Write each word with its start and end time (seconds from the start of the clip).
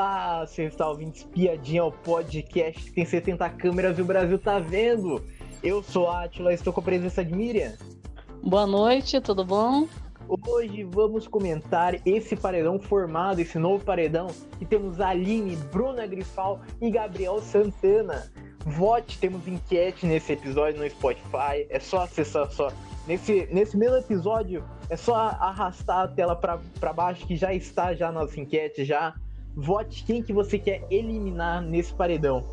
Olá, 0.00 0.46
você 0.46 0.64
está 0.64 0.88
ouvindo 0.88 1.14
Espiadinha, 1.14 1.84
o 1.84 1.92
podcast 1.92 2.84
que 2.84 2.90
tem 2.90 3.04
70 3.04 3.50
câmeras 3.50 3.98
e 3.98 4.00
o 4.00 4.04
Brasil 4.06 4.38
tá 4.38 4.58
vendo. 4.58 5.22
Eu 5.62 5.82
sou 5.82 6.08
a 6.08 6.24
Atila, 6.24 6.54
estou 6.54 6.72
com 6.72 6.80
a 6.80 6.84
presença 6.84 7.22
de 7.22 7.34
Miriam. 7.34 7.74
Boa 8.42 8.66
noite, 8.66 9.20
tudo 9.20 9.44
bom? 9.44 9.86
Hoje 10.26 10.84
vamos 10.84 11.28
comentar 11.28 12.00
esse 12.06 12.34
paredão 12.34 12.80
formado, 12.80 13.40
esse 13.40 13.58
novo 13.58 13.84
paredão, 13.84 14.28
que 14.58 14.64
temos 14.64 15.02
Aline, 15.02 15.54
Bruna 15.70 16.06
Grifal 16.06 16.62
e 16.80 16.90
Gabriel 16.90 17.38
Santana. 17.42 18.32
Vote, 18.64 19.18
temos 19.18 19.46
enquete 19.46 20.06
nesse 20.06 20.32
episódio 20.32 20.80
no 20.80 20.88
Spotify, 20.88 21.66
é 21.68 21.78
só 21.78 22.04
acessar 22.04 22.50
só. 22.50 22.72
Nesse, 23.06 23.46
nesse 23.52 23.76
mesmo 23.76 23.98
episódio, 23.98 24.64
é 24.88 24.96
só 24.96 25.14
arrastar 25.14 26.04
a 26.04 26.08
tela 26.08 26.34
para 26.34 26.92
baixo 26.94 27.26
que 27.26 27.36
já 27.36 27.52
está 27.52 27.92
já 27.92 28.10
nossa 28.10 28.40
enquete 28.40 28.82
já. 28.82 29.14
Vote 29.54 30.04
quem 30.04 30.22
que 30.22 30.32
você 30.32 30.58
quer 30.58 30.86
eliminar 30.90 31.62
nesse 31.62 31.94
paredão. 31.94 32.44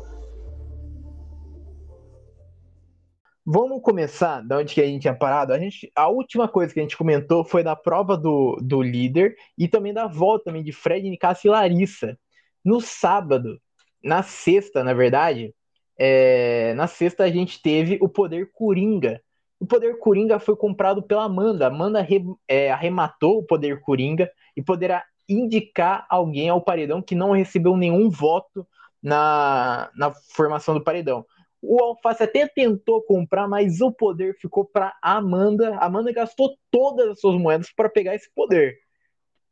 Vamos 3.50 3.80
começar 3.80 4.42
da 4.42 4.58
onde 4.58 4.74
que 4.74 4.80
a 4.82 4.84
gente 4.84 5.00
tinha 5.00 5.14
parado. 5.14 5.54
A, 5.54 5.58
gente, 5.58 5.90
a 5.96 6.06
última 6.08 6.46
coisa 6.46 6.74
que 6.74 6.80
a 6.80 6.82
gente 6.82 6.98
comentou 6.98 7.42
foi 7.42 7.62
da 7.62 7.74
prova 7.74 8.14
do, 8.14 8.58
do 8.60 8.82
líder 8.82 9.36
e 9.56 9.66
também 9.66 9.94
da 9.94 10.06
volta 10.06 10.44
também 10.46 10.62
de 10.62 10.70
Fred, 10.70 11.08
Nicasso 11.08 11.46
e 11.46 11.50
Larissa. 11.50 12.18
No 12.62 12.78
sábado, 12.78 13.58
na 14.04 14.22
sexta, 14.22 14.84
na 14.84 14.92
verdade, 14.92 15.54
é, 15.98 16.74
na 16.74 16.86
sexta 16.86 17.24
a 17.24 17.30
gente 17.30 17.62
teve 17.62 17.98
o 18.02 18.08
poder 18.08 18.50
Coringa. 18.52 19.18
O 19.58 19.66
poder 19.66 19.98
Coringa 19.98 20.38
foi 20.38 20.54
comprado 20.54 21.02
pela 21.02 21.24
Amanda. 21.24 21.68
Amanda 21.68 22.02
re, 22.02 22.22
é, 22.46 22.70
arrematou 22.70 23.38
o 23.38 23.42
poder 23.42 23.80
Coringa 23.80 24.30
e 24.54 24.62
poderá 24.62 25.02
indicar 25.28 26.06
alguém 26.08 26.48
ao 26.48 26.60
paredão 26.60 27.02
que 27.02 27.14
não 27.14 27.32
recebeu 27.32 27.76
nenhum 27.76 28.08
voto 28.08 28.66
na, 29.02 29.90
na 29.94 30.12
formação 30.12 30.74
do 30.74 30.82
paredão. 30.82 31.24
O 31.60 31.82
Alface 31.82 32.22
até 32.22 32.46
tentou 32.46 33.02
comprar, 33.02 33.48
mas 33.48 33.80
o 33.80 33.92
poder 33.92 34.36
ficou 34.38 34.64
para 34.64 34.96
Amanda. 35.02 35.76
Amanda 35.78 36.12
gastou 36.12 36.56
todas 36.70 37.10
as 37.10 37.20
suas 37.20 37.36
moedas 37.36 37.72
para 37.72 37.88
pegar 37.88 38.14
esse 38.14 38.32
poder. 38.32 38.78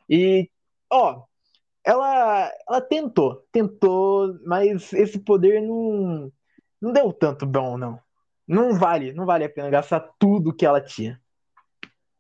E, 0.09 0.49
ó, 0.91 1.25
ela, 1.85 2.53
ela 2.69 2.81
tentou, 2.81 3.45
tentou, 3.53 4.39
mas 4.45 4.93
esse 4.93 5.19
poder 5.19 5.61
não, 5.63 6.33
não 6.81 6.93
deu 6.93 7.13
tanto 7.13 7.45
bom, 7.45 7.77
não. 7.77 8.01
Não 8.47 8.75
vale, 8.79 9.13
não 9.13 9.27
vale 9.27 9.45
a 9.45 9.49
pena 9.49 9.71
gastar 9.71 10.01
tudo 10.19 10.55
que 10.55 10.65
ela 10.65 10.81
tinha. 10.81 11.21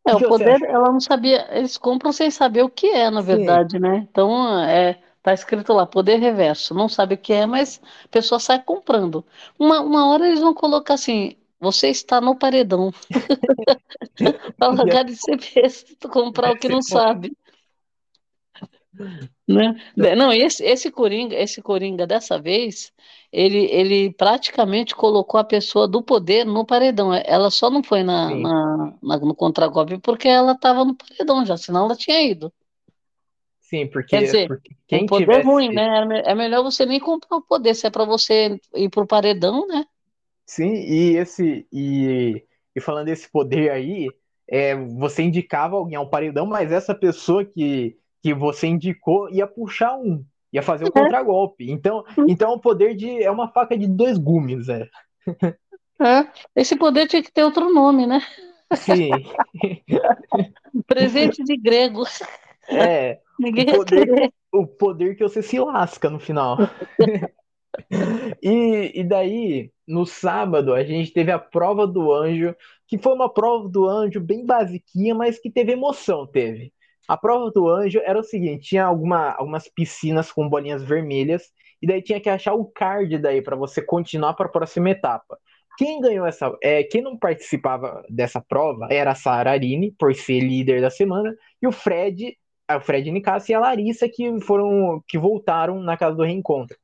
É, 0.06 0.14
o, 0.14 0.18
o 0.18 0.28
poder, 0.28 0.62
ela 0.62 0.90
não 0.92 1.00
sabia, 1.00 1.46
eles 1.56 1.76
compram 1.76 2.12
sem 2.12 2.30
saber 2.30 2.62
o 2.62 2.70
que 2.70 2.86
é, 2.88 3.10
na 3.10 3.20
Sim. 3.20 3.26
verdade, 3.36 3.78
né? 3.78 4.06
Então, 4.10 4.60
é, 4.60 5.00
tá 5.22 5.32
escrito 5.32 5.72
lá, 5.72 5.86
poder 5.86 6.16
reverso, 6.16 6.74
não 6.74 6.88
sabe 6.88 7.14
o 7.14 7.18
que 7.18 7.32
é, 7.32 7.46
mas 7.46 7.80
a 8.04 8.08
pessoa 8.08 8.38
sai 8.38 8.62
comprando. 8.62 9.24
Uma, 9.58 9.80
uma 9.80 10.08
hora 10.08 10.26
eles 10.26 10.40
vão 10.40 10.54
colocar 10.54 10.94
assim, 10.94 11.36
você 11.60 11.88
está 11.88 12.20
no 12.20 12.36
paredão. 12.36 12.92
Para 14.58 14.72
largar 14.72 15.04
de 15.04 15.16
ser 15.16 15.36
besta, 15.36 16.08
comprar 16.08 16.52
o 16.52 16.56
que 16.56 16.68
não 16.68 16.82
sabe. 16.82 17.36
Né? 19.46 19.76
Não, 20.16 20.32
esse, 20.32 20.64
esse 20.64 20.90
Coringa, 20.90 21.36
esse 21.36 21.62
Coringa 21.62 22.06
dessa 22.06 22.40
vez, 22.40 22.92
ele, 23.32 23.64
ele 23.66 24.12
praticamente 24.12 24.94
colocou 24.94 25.38
a 25.38 25.44
pessoa 25.44 25.86
do 25.86 26.02
poder 26.02 26.44
no 26.44 26.64
paredão. 26.64 27.12
Ela 27.12 27.50
só 27.50 27.70
não 27.70 27.82
foi 27.82 28.02
na, 28.02 28.34
na, 28.34 28.94
na 29.02 29.16
no 29.18 29.34
contragolpe 29.34 29.98
porque 29.98 30.28
ela 30.28 30.52
estava 30.52 30.84
no 30.84 30.96
paredão 30.96 31.44
já, 31.44 31.56
senão 31.56 31.84
ela 31.84 31.96
tinha 31.96 32.20
ido. 32.22 32.52
Sim, 33.60 33.86
porque, 33.88 34.16
Quer 34.16 34.22
dizer, 34.22 34.46
porque 34.46 34.76
quem 34.86 35.04
o 35.04 35.06
poder 35.06 35.24
tivesse... 35.24 35.40
é 35.40 35.44
ruim, 35.44 35.74
né? 35.74 36.22
É 36.24 36.34
melhor 36.34 36.62
você 36.62 36.86
nem 36.86 37.00
comprar 37.00 37.36
o 37.36 37.42
poder, 37.42 37.74
se 37.74 37.86
é 37.86 37.90
para 37.90 38.04
você 38.04 38.60
ir 38.74 38.88
pro 38.88 39.06
paredão, 39.06 39.66
né? 39.66 39.84
Sim, 40.46 40.72
e 40.72 41.16
esse 41.16 41.66
e, 41.72 42.44
e 42.74 42.80
falando 42.80 43.06
desse 43.06 43.28
poder 43.28 43.70
aí, 43.70 44.08
é, 44.48 44.76
você 44.76 45.24
indicava 45.24 45.74
alguém 45.74 45.96
ao 45.96 46.08
paredão, 46.08 46.46
mas 46.46 46.70
essa 46.70 46.94
pessoa 46.94 47.44
que 47.44 47.98
que 48.26 48.34
você 48.34 48.66
indicou 48.66 49.30
ia 49.30 49.46
puxar 49.46 49.96
um, 49.96 50.24
ia 50.52 50.60
fazer 50.60 50.84
o 50.84 50.88
é. 50.88 50.90
contragolpe. 50.90 51.70
Então, 51.70 52.04
hum. 52.18 52.26
então 52.28 52.54
o 52.54 52.60
poder 52.60 52.96
de 52.96 53.22
é 53.22 53.30
uma 53.30 53.46
faca 53.46 53.78
de 53.78 53.86
dois 53.86 54.18
gumes, 54.18 54.68
é. 54.68 54.88
é. 56.00 56.26
Esse 56.56 56.74
poder 56.74 57.06
tinha 57.06 57.22
que 57.22 57.30
ter 57.30 57.44
outro 57.44 57.72
nome, 57.72 58.04
né? 58.04 58.20
Sim. 58.74 59.10
Presente 60.88 61.44
de 61.44 61.56
grego. 61.56 62.02
É. 62.68 63.20
Ninguém 63.38 63.70
o 63.70 63.76
poder, 63.76 64.32
o 64.52 64.66
poder 64.66 65.14
que 65.14 65.22
você 65.22 65.40
se 65.40 65.60
lasca 65.60 66.10
no 66.10 66.18
final. 66.18 66.58
e, 68.42 68.90
e 68.92 69.04
daí, 69.04 69.70
no 69.86 70.04
sábado, 70.04 70.74
a 70.74 70.82
gente 70.82 71.12
teve 71.12 71.30
a 71.30 71.38
prova 71.38 71.86
do 71.86 72.12
anjo, 72.12 72.56
que 72.88 72.98
foi 72.98 73.12
uma 73.12 73.32
prova 73.32 73.68
do 73.68 73.86
anjo 73.88 74.18
bem 74.18 74.44
basiquinha, 74.44 75.14
mas 75.14 75.38
que 75.38 75.48
teve 75.48 75.70
emoção, 75.70 76.26
teve. 76.26 76.72
A 77.08 77.16
prova 77.16 77.50
do 77.50 77.68
anjo 77.68 78.00
era 78.04 78.18
o 78.18 78.24
seguinte: 78.24 78.68
tinha 78.68 78.84
alguma, 78.84 79.32
algumas 79.32 79.68
piscinas 79.68 80.32
com 80.32 80.48
bolinhas 80.48 80.82
vermelhas, 80.82 81.50
e 81.80 81.86
daí 81.86 82.02
tinha 82.02 82.20
que 82.20 82.28
achar 82.28 82.54
o 82.54 82.64
card 82.64 83.18
daí 83.18 83.42
para 83.42 83.56
você 83.56 83.82
continuar 83.82 84.34
para 84.34 84.46
a 84.46 84.50
próxima 84.50 84.90
etapa. 84.90 85.38
Quem 85.76 86.00
ganhou 86.00 86.26
essa. 86.26 86.56
É, 86.62 86.82
quem 86.82 87.02
não 87.02 87.18
participava 87.18 88.02
dessa 88.08 88.40
prova 88.40 88.88
era 88.90 89.12
a 89.12 89.14
Sara 89.14 89.52
Arini, 89.52 89.92
por 89.98 90.14
ser 90.14 90.40
líder 90.40 90.80
da 90.80 90.90
semana, 90.90 91.34
e 91.60 91.66
o 91.66 91.72
Fred, 91.72 92.36
o 92.70 92.80
Fred 92.80 93.10
Nicasso 93.10 93.50
e 93.52 93.54
a 93.54 93.60
Larissa, 93.60 94.08
que 94.08 94.40
foram. 94.40 95.02
que 95.06 95.18
voltaram 95.18 95.80
na 95.80 95.96
casa 95.96 96.16
do 96.16 96.24
reencontro. 96.24 96.76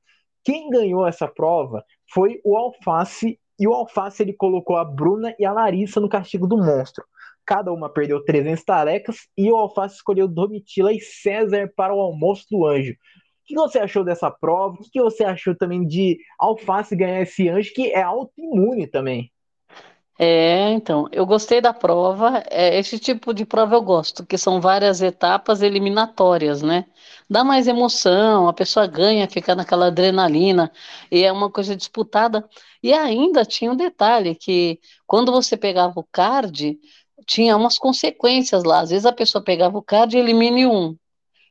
Quem 0.44 0.68
ganhou 0.70 1.06
essa 1.06 1.26
prova 1.26 1.84
foi 2.12 2.40
o 2.44 2.56
Alface, 2.56 3.38
e 3.58 3.66
o 3.66 3.72
Alface 3.72 4.22
ele 4.22 4.32
colocou 4.34 4.76
a 4.76 4.84
Bruna 4.84 5.34
e 5.38 5.44
a 5.44 5.52
Larissa 5.52 6.00
no 6.00 6.08
castigo 6.08 6.46
do 6.46 6.58
monstro. 6.58 7.04
Cada 7.44 7.72
uma 7.72 7.88
perdeu 7.88 8.24
300 8.24 8.64
tarecas 8.64 9.16
e 9.36 9.50
o 9.50 9.56
Alface 9.56 9.96
escolheu 9.96 10.28
Domitila 10.28 10.92
e 10.92 11.00
César 11.00 11.72
para 11.76 11.94
o 11.94 12.00
almoço 12.00 12.46
do 12.50 12.66
anjo. 12.66 12.92
O 12.92 12.96
que 13.44 13.54
você 13.54 13.78
achou 13.78 14.04
dessa 14.04 14.30
prova? 14.30 14.76
O 14.80 14.90
que 14.90 15.02
você 15.02 15.24
achou 15.24 15.54
também 15.54 15.86
de 15.86 16.18
Alface 16.38 16.94
ganhar 16.94 17.20
esse 17.22 17.48
anjo 17.48 17.72
que 17.74 17.92
é 17.92 18.02
autoimune 18.02 18.86
também? 18.86 19.32
É, 20.18 20.70
então, 20.70 21.08
eu 21.10 21.26
gostei 21.26 21.60
da 21.60 21.72
prova. 21.72 22.44
É, 22.50 22.78
esse 22.78 22.98
tipo 22.98 23.34
de 23.34 23.44
prova 23.44 23.74
eu 23.74 23.82
gosto, 23.82 24.24
que 24.24 24.38
são 24.38 24.60
várias 24.60 25.02
etapas 25.02 25.62
eliminatórias, 25.62 26.62
né? 26.62 26.86
Dá 27.28 27.42
mais 27.42 27.66
emoção, 27.66 28.48
a 28.48 28.52
pessoa 28.52 28.86
ganha, 28.86 29.28
fica 29.28 29.54
naquela 29.54 29.86
adrenalina, 29.86 30.70
e 31.10 31.24
é 31.24 31.32
uma 31.32 31.50
coisa 31.50 31.74
disputada. 31.74 32.48
E 32.82 32.92
ainda 32.92 33.44
tinha 33.44 33.72
um 33.72 33.76
detalhe 33.76 34.34
que 34.34 34.78
quando 35.06 35.32
você 35.32 35.56
pegava 35.56 35.98
o 35.98 36.04
card, 36.04 36.78
tinha 37.26 37.56
umas 37.56 37.78
consequências 37.78 38.64
lá. 38.64 38.80
Às 38.80 38.90
vezes 38.90 39.06
a 39.06 39.12
pessoa 39.12 39.42
pegava 39.42 39.76
o 39.78 39.82
card 39.82 40.16
e 40.16 40.20
elimine 40.20 40.66
um. 40.66 40.96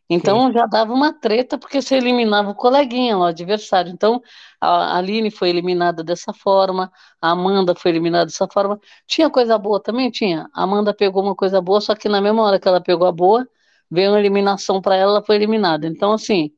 Então 0.09 0.47
Sim. 0.47 0.53
já 0.53 0.65
dava 0.65 0.93
uma 0.93 1.13
treta 1.13 1.57
porque 1.57 1.81
você 1.81 1.95
eliminava 1.95 2.49
o 2.51 2.55
coleguinha, 2.55 3.17
o 3.17 3.23
adversário. 3.23 3.91
Então 3.91 4.21
a 4.59 4.97
Aline 4.97 5.31
foi 5.31 5.49
eliminada 5.49 6.03
dessa 6.03 6.33
forma, 6.33 6.91
a 7.21 7.31
Amanda 7.31 7.73
foi 7.73 7.91
eliminada 7.91 8.25
dessa 8.25 8.47
forma. 8.51 8.77
Tinha 9.07 9.29
coisa 9.29 9.57
boa 9.57 9.81
também? 9.81 10.11
Tinha. 10.11 10.49
A 10.53 10.63
Amanda 10.63 10.93
pegou 10.93 11.23
uma 11.23 11.35
coisa 11.35 11.61
boa, 11.61 11.79
só 11.79 11.95
que 11.95 12.09
na 12.09 12.19
mesma 12.19 12.43
hora 12.43 12.59
que 12.59 12.67
ela 12.67 12.81
pegou 12.81 13.07
a 13.07 13.11
boa, 13.11 13.47
veio 13.89 14.11
uma 14.11 14.19
eliminação 14.19 14.81
para 14.81 14.95
ela, 14.97 15.13
ela 15.13 15.23
foi 15.23 15.35
eliminada. 15.37 15.87
Então, 15.87 16.11
assim, 16.11 16.51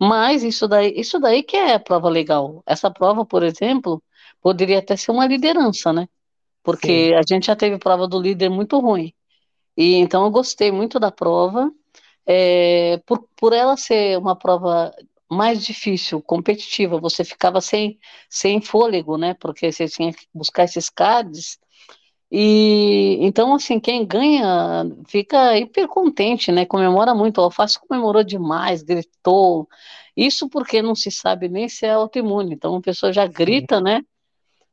mas 0.00 0.42
isso 0.42 0.68
daí, 0.68 0.92
isso 0.96 1.18
daí 1.18 1.42
que 1.42 1.56
é 1.56 1.78
prova 1.78 2.08
legal. 2.08 2.62
Essa 2.66 2.90
prova, 2.90 3.24
por 3.26 3.42
exemplo, 3.42 4.02
poderia 4.40 4.78
até 4.78 4.96
ser 4.96 5.10
uma 5.10 5.26
liderança, 5.26 5.92
né? 5.92 6.08
Porque 6.66 7.10
Sim. 7.10 7.14
a 7.14 7.22
gente 7.22 7.46
já 7.46 7.54
teve 7.54 7.78
prova 7.78 8.08
do 8.08 8.20
líder 8.20 8.48
muito 8.48 8.80
ruim. 8.80 9.14
E 9.76 9.94
então 9.94 10.24
eu 10.24 10.32
gostei 10.32 10.72
muito 10.72 10.98
da 10.98 11.12
prova, 11.12 11.70
é, 12.26 13.00
por, 13.06 13.28
por 13.36 13.52
ela 13.52 13.76
ser 13.76 14.18
uma 14.18 14.34
prova 14.34 14.92
mais 15.30 15.64
difícil, 15.64 16.20
competitiva, 16.20 16.98
você 16.98 17.22
ficava 17.22 17.60
sem, 17.60 18.00
sem 18.28 18.60
fôlego, 18.60 19.16
né? 19.16 19.34
Porque 19.34 19.70
você 19.70 19.86
tinha 19.86 20.12
que 20.12 20.26
buscar 20.34 20.64
esses 20.64 20.90
cards. 20.90 21.56
E 22.32 23.16
então, 23.20 23.54
assim, 23.54 23.78
quem 23.78 24.04
ganha 24.04 24.84
fica 25.06 25.56
hiper 25.56 25.86
contente, 25.86 26.50
né? 26.50 26.66
Comemora 26.66 27.14
muito. 27.14 27.38
O 27.38 27.44
Alface 27.44 27.78
comemorou 27.78 28.24
demais, 28.24 28.82
gritou. 28.82 29.68
Isso 30.16 30.48
porque 30.48 30.82
não 30.82 30.96
se 30.96 31.12
sabe 31.12 31.48
nem 31.48 31.68
se 31.68 31.86
é 31.86 31.92
autoimune. 31.92 32.54
Então 32.54 32.74
a 32.74 32.80
pessoa 32.80 33.12
já 33.12 33.24
grita, 33.24 33.80
né? 33.80 34.02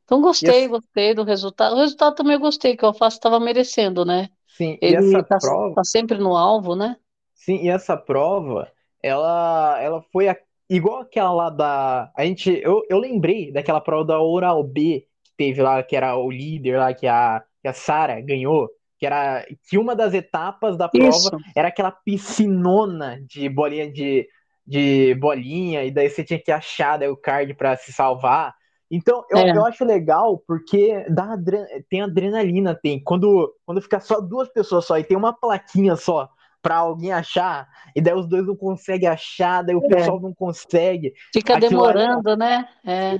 Então 0.04 0.20
gostei, 0.20 0.60
essa... 0.60 0.68
gostei 0.68 1.14
do 1.14 1.24
resultado. 1.24 1.74
O 1.74 1.80
resultado 1.80 2.14
também 2.14 2.34
eu 2.34 2.40
gostei, 2.40 2.76
que 2.76 2.84
o 2.84 2.88
Alface 2.88 3.16
estava 3.16 3.40
merecendo, 3.40 4.04
né? 4.04 4.28
Sim, 4.46 4.78
Ele 4.80 4.94
e 4.94 4.96
essa 4.96 5.22
tá, 5.22 5.38
prova. 5.38 5.74
Tá 5.74 5.84
sempre 5.84 6.18
no 6.18 6.36
alvo, 6.36 6.76
né? 6.76 6.96
Sim, 7.34 7.56
e 7.56 7.68
essa 7.68 7.96
prova, 7.96 8.70
ela, 9.02 9.78
ela 9.80 10.02
foi 10.12 10.28
a... 10.28 10.36
igual 10.68 11.00
aquela 11.00 11.32
lá 11.32 11.50
da. 11.50 12.12
A 12.16 12.24
gente, 12.24 12.50
eu, 12.62 12.82
eu 12.88 12.98
lembrei 12.98 13.50
daquela 13.52 13.80
prova 13.80 14.04
da 14.04 14.20
Oral 14.20 14.62
B 14.62 15.06
que 15.24 15.32
teve 15.36 15.60
lá, 15.60 15.82
que 15.82 15.96
era 15.96 16.16
o 16.16 16.30
líder 16.30 16.78
lá, 16.78 16.94
que 16.94 17.06
a, 17.06 17.42
que 17.60 17.68
a 17.68 17.72
Sara 17.72 18.20
ganhou. 18.20 18.68
Que 18.98 19.06
era 19.06 19.44
que 19.68 19.76
uma 19.76 19.96
das 19.96 20.14
etapas 20.14 20.76
da 20.76 20.88
prova 20.88 21.08
Isso. 21.08 21.36
era 21.56 21.68
aquela 21.68 21.90
piscinona 21.90 23.20
de 23.26 23.48
bolinha 23.48 23.90
de, 23.90 24.28
de 24.66 25.14
bolinha, 25.16 25.82
e 25.84 25.90
daí 25.90 26.08
você 26.08 26.22
tinha 26.22 26.38
que 26.38 26.52
achar 26.52 26.98
daí, 26.98 27.08
o 27.08 27.16
card 27.16 27.52
para 27.54 27.76
se 27.76 27.92
salvar. 27.92 28.54
Então, 28.96 29.24
eu, 29.30 29.38
É. 29.38 29.50
eu 29.56 29.64
acho 29.66 29.84
legal 29.84 30.38
porque 30.46 31.04
dá 31.08 31.32
adre- 31.32 31.84
tem 31.90 32.00
adrenalina, 32.02 32.74
tem. 32.74 33.02
Quando, 33.02 33.52
quando 33.66 33.82
fica 33.82 33.98
só 34.00 34.20
duas 34.20 34.48
pessoas 34.48 34.84
só 34.84 34.96
e 34.98 35.04
tem 35.04 35.16
uma 35.16 35.32
plaquinha 35.32 35.96
só 35.96 36.28
pra 36.62 36.76
alguém 36.76 37.12
achar, 37.12 37.68
e 37.94 38.00
daí 38.00 38.14
os 38.14 38.26
dois 38.28 38.46
não 38.46 38.56
conseguem 38.56 39.08
achar, 39.08 39.62
daí 39.62 39.74
o 39.76 39.84
É. 39.84 39.88
pessoal 39.88 40.20
não 40.20 40.32
consegue. 40.32 41.12
Fica 41.32 41.56
Aquilo 41.56 41.84
ali- 41.84 41.94
demorando, 41.98 42.36
né? 42.36 42.68
É. 42.86 43.18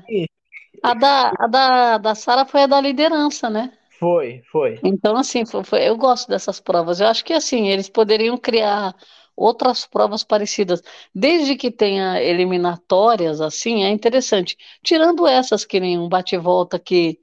A 0.82 0.94
da, 0.94 1.32
a 1.38 1.46
da, 1.46 1.98
da 1.98 2.14
Sara 2.14 2.44
foi 2.44 2.62
a 2.62 2.66
da 2.66 2.80
liderança, 2.80 3.50
né? 3.50 3.72
foi, 3.98 4.42
foi. 4.50 4.78
Então, 4.82 5.16
assim, 5.16 5.46
foi- 5.46 5.64
foi- 5.64 5.88
eu 5.88 5.96
gosto 5.96 6.28
dessas 6.28 6.60
provas. 6.60 7.00
Eu 7.00 7.06
acho 7.06 7.24
que, 7.24 7.32
assim, 7.32 7.68
eles 7.68 7.88
poderiam 7.88 8.36
criar 8.36 8.94
outras 9.36 9.86
provas 9.86 10.22
parecidas. 10.24 10.82
Desde 11.14 11.56
que 11.56 11.70
tenha 11.70 12.20
eliminatórias, 12.22 13.40
assim, 13.40 13.84
é 13.84 13.90
interessante. 13.90 14.56
Tirando 14.82 15.26
essas 15.26 15.64
que 15.64 15.80
nem 15.80 15.98
um 15.98 16.08
bate-volta 16.08 16.78
que 16.78 17.18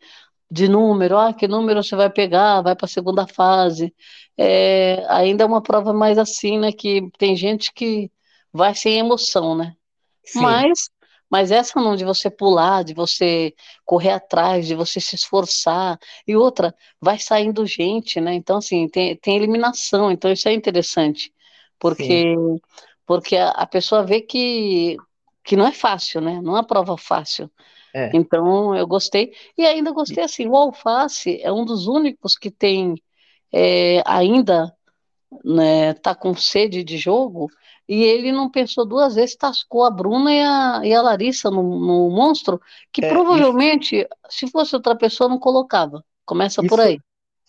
de 0.49 0.67
número, 0.67 1.17
ah, 1.17 1.33
que 1.33 1.47
número 1.47 1.81
você 1.83 1.95
vai 1.95 2.09
pegar, 2.09 2.61
vai 2.61 2.75
para 2.75 2.85
a 2.85 2.89
segunda 2.89 3.25
fase. 3.27 3.93
É, 4.37 5.05
ainda 5.09 5.43
é 5.43 5.47
uma 5.47 5.61
prova 5.61 5.93
mais 5.93 6.17
assim, 6.17 6.59
né? 6.59 6.71
Que 6.71 7.09
tem 7.17 7.35
gente 7.35 7.73
que 7.73 8.11
vai 8.51 8.75
sem 8.75 8.99
emoção, 8.99 9.55
né? 9.55 9.75
Sim, 10.23 10.41
Mas, 10.41 10.89
mas 11.29 11.51
essa 11.51 11.79
não, 11.79 11.95
de 11.95 12.03
você 12.05 12.29
pular, 12.29 12.83
de 12.83 12.93
você 12.93 13.53
correr 13.85 14.11
atrás, 14.11 14.67
de 14.67 14.75
você 14.75 14.99
se 14.99 15.15
esforçar. 15.15 15.97
E 16.27 16.35
outra, 16.35 16.75
vai 17.01 17.17
saindo 17.19 17.65
gente, 17.65 18.19
né? 18.19 18.33
Então, 18.33 18.57
assim, 18.57 18.87
tem, 18.89 19.15
tem 19.17 19.37
eliminação, 19.37 20.11
então 20.11 20.31
isso 20.31 20.49
é 20.49 20.53
interessante. 20.53 21.33
Porque, 21.81 22.35
porque 23.05 23.35
a, 23.35 23.49
a 23.49 23.65
pessoa 23.65 24.03
vê 24.03 24.21
que, 24.21 24.95
que 25.43 25.55
não 25.55 25.65
é 25.67 25.71
fácil, 25.71 26.21
né? 26.21 26.39
Não 26.41 26.55
é 26.55 26.59
uma 26.59 26.67
prova 26.67 26.97
fácil. 26.97 27.49
é. 27.93 28.09
Então, 28.13 28.75
eu 28.75 28.87
gostei. 28.87 29.33
E 29.57 29.65
ainda 29.65 29.91
gostei 29.91 30.23
assim, 30.23 30.47
o 30.47 30.55
Alface 30.55 31.41
é 31.41 31.51
um 31.51 31.65
dos 31.65 31.87
únicos 31.87 32.37
que 32.37 32.51
tem 32.51 32.95
é, 33.51 34.01
ainda 34.05 34.73
né, 35.43 35.93
tá 35.95 36.13
com 36.13 36.35
sede 36.35 36.83
de 36.83 36.97
jogo, 36.97 37.49
e 37.87 38.03
ele 38.03 38.31
não 38.31 38.49
pensou 38.49 38.85
duas 38.85 39.15
vezes, 39.15 39.35
tascou 39.35 39.83
a 39.83 39.91
Bruna 39.91 40.33
e 40.33 40.39
a, 40.39 40.81
e 40.85 40.93
a 40.93 41.01
Larissa 41.01 41.49
no, 41.49 41.61
no 41.63 42.09
monstro, 42.09 42.61
que 42.91 43.03
É, 43.03 43.09
provavelmente, 43.09 44.07
se 44.29 44.47
fosse 44.47 44.75
outra 44.75 44.95
pessoa, 44.95 45.29
não 45.29 45.39
colocava. 45.39 46.03
Começa 46.25 46.61
por 46.61 46.79
Isso- 46.79 46.87
aí. 46.87 46.99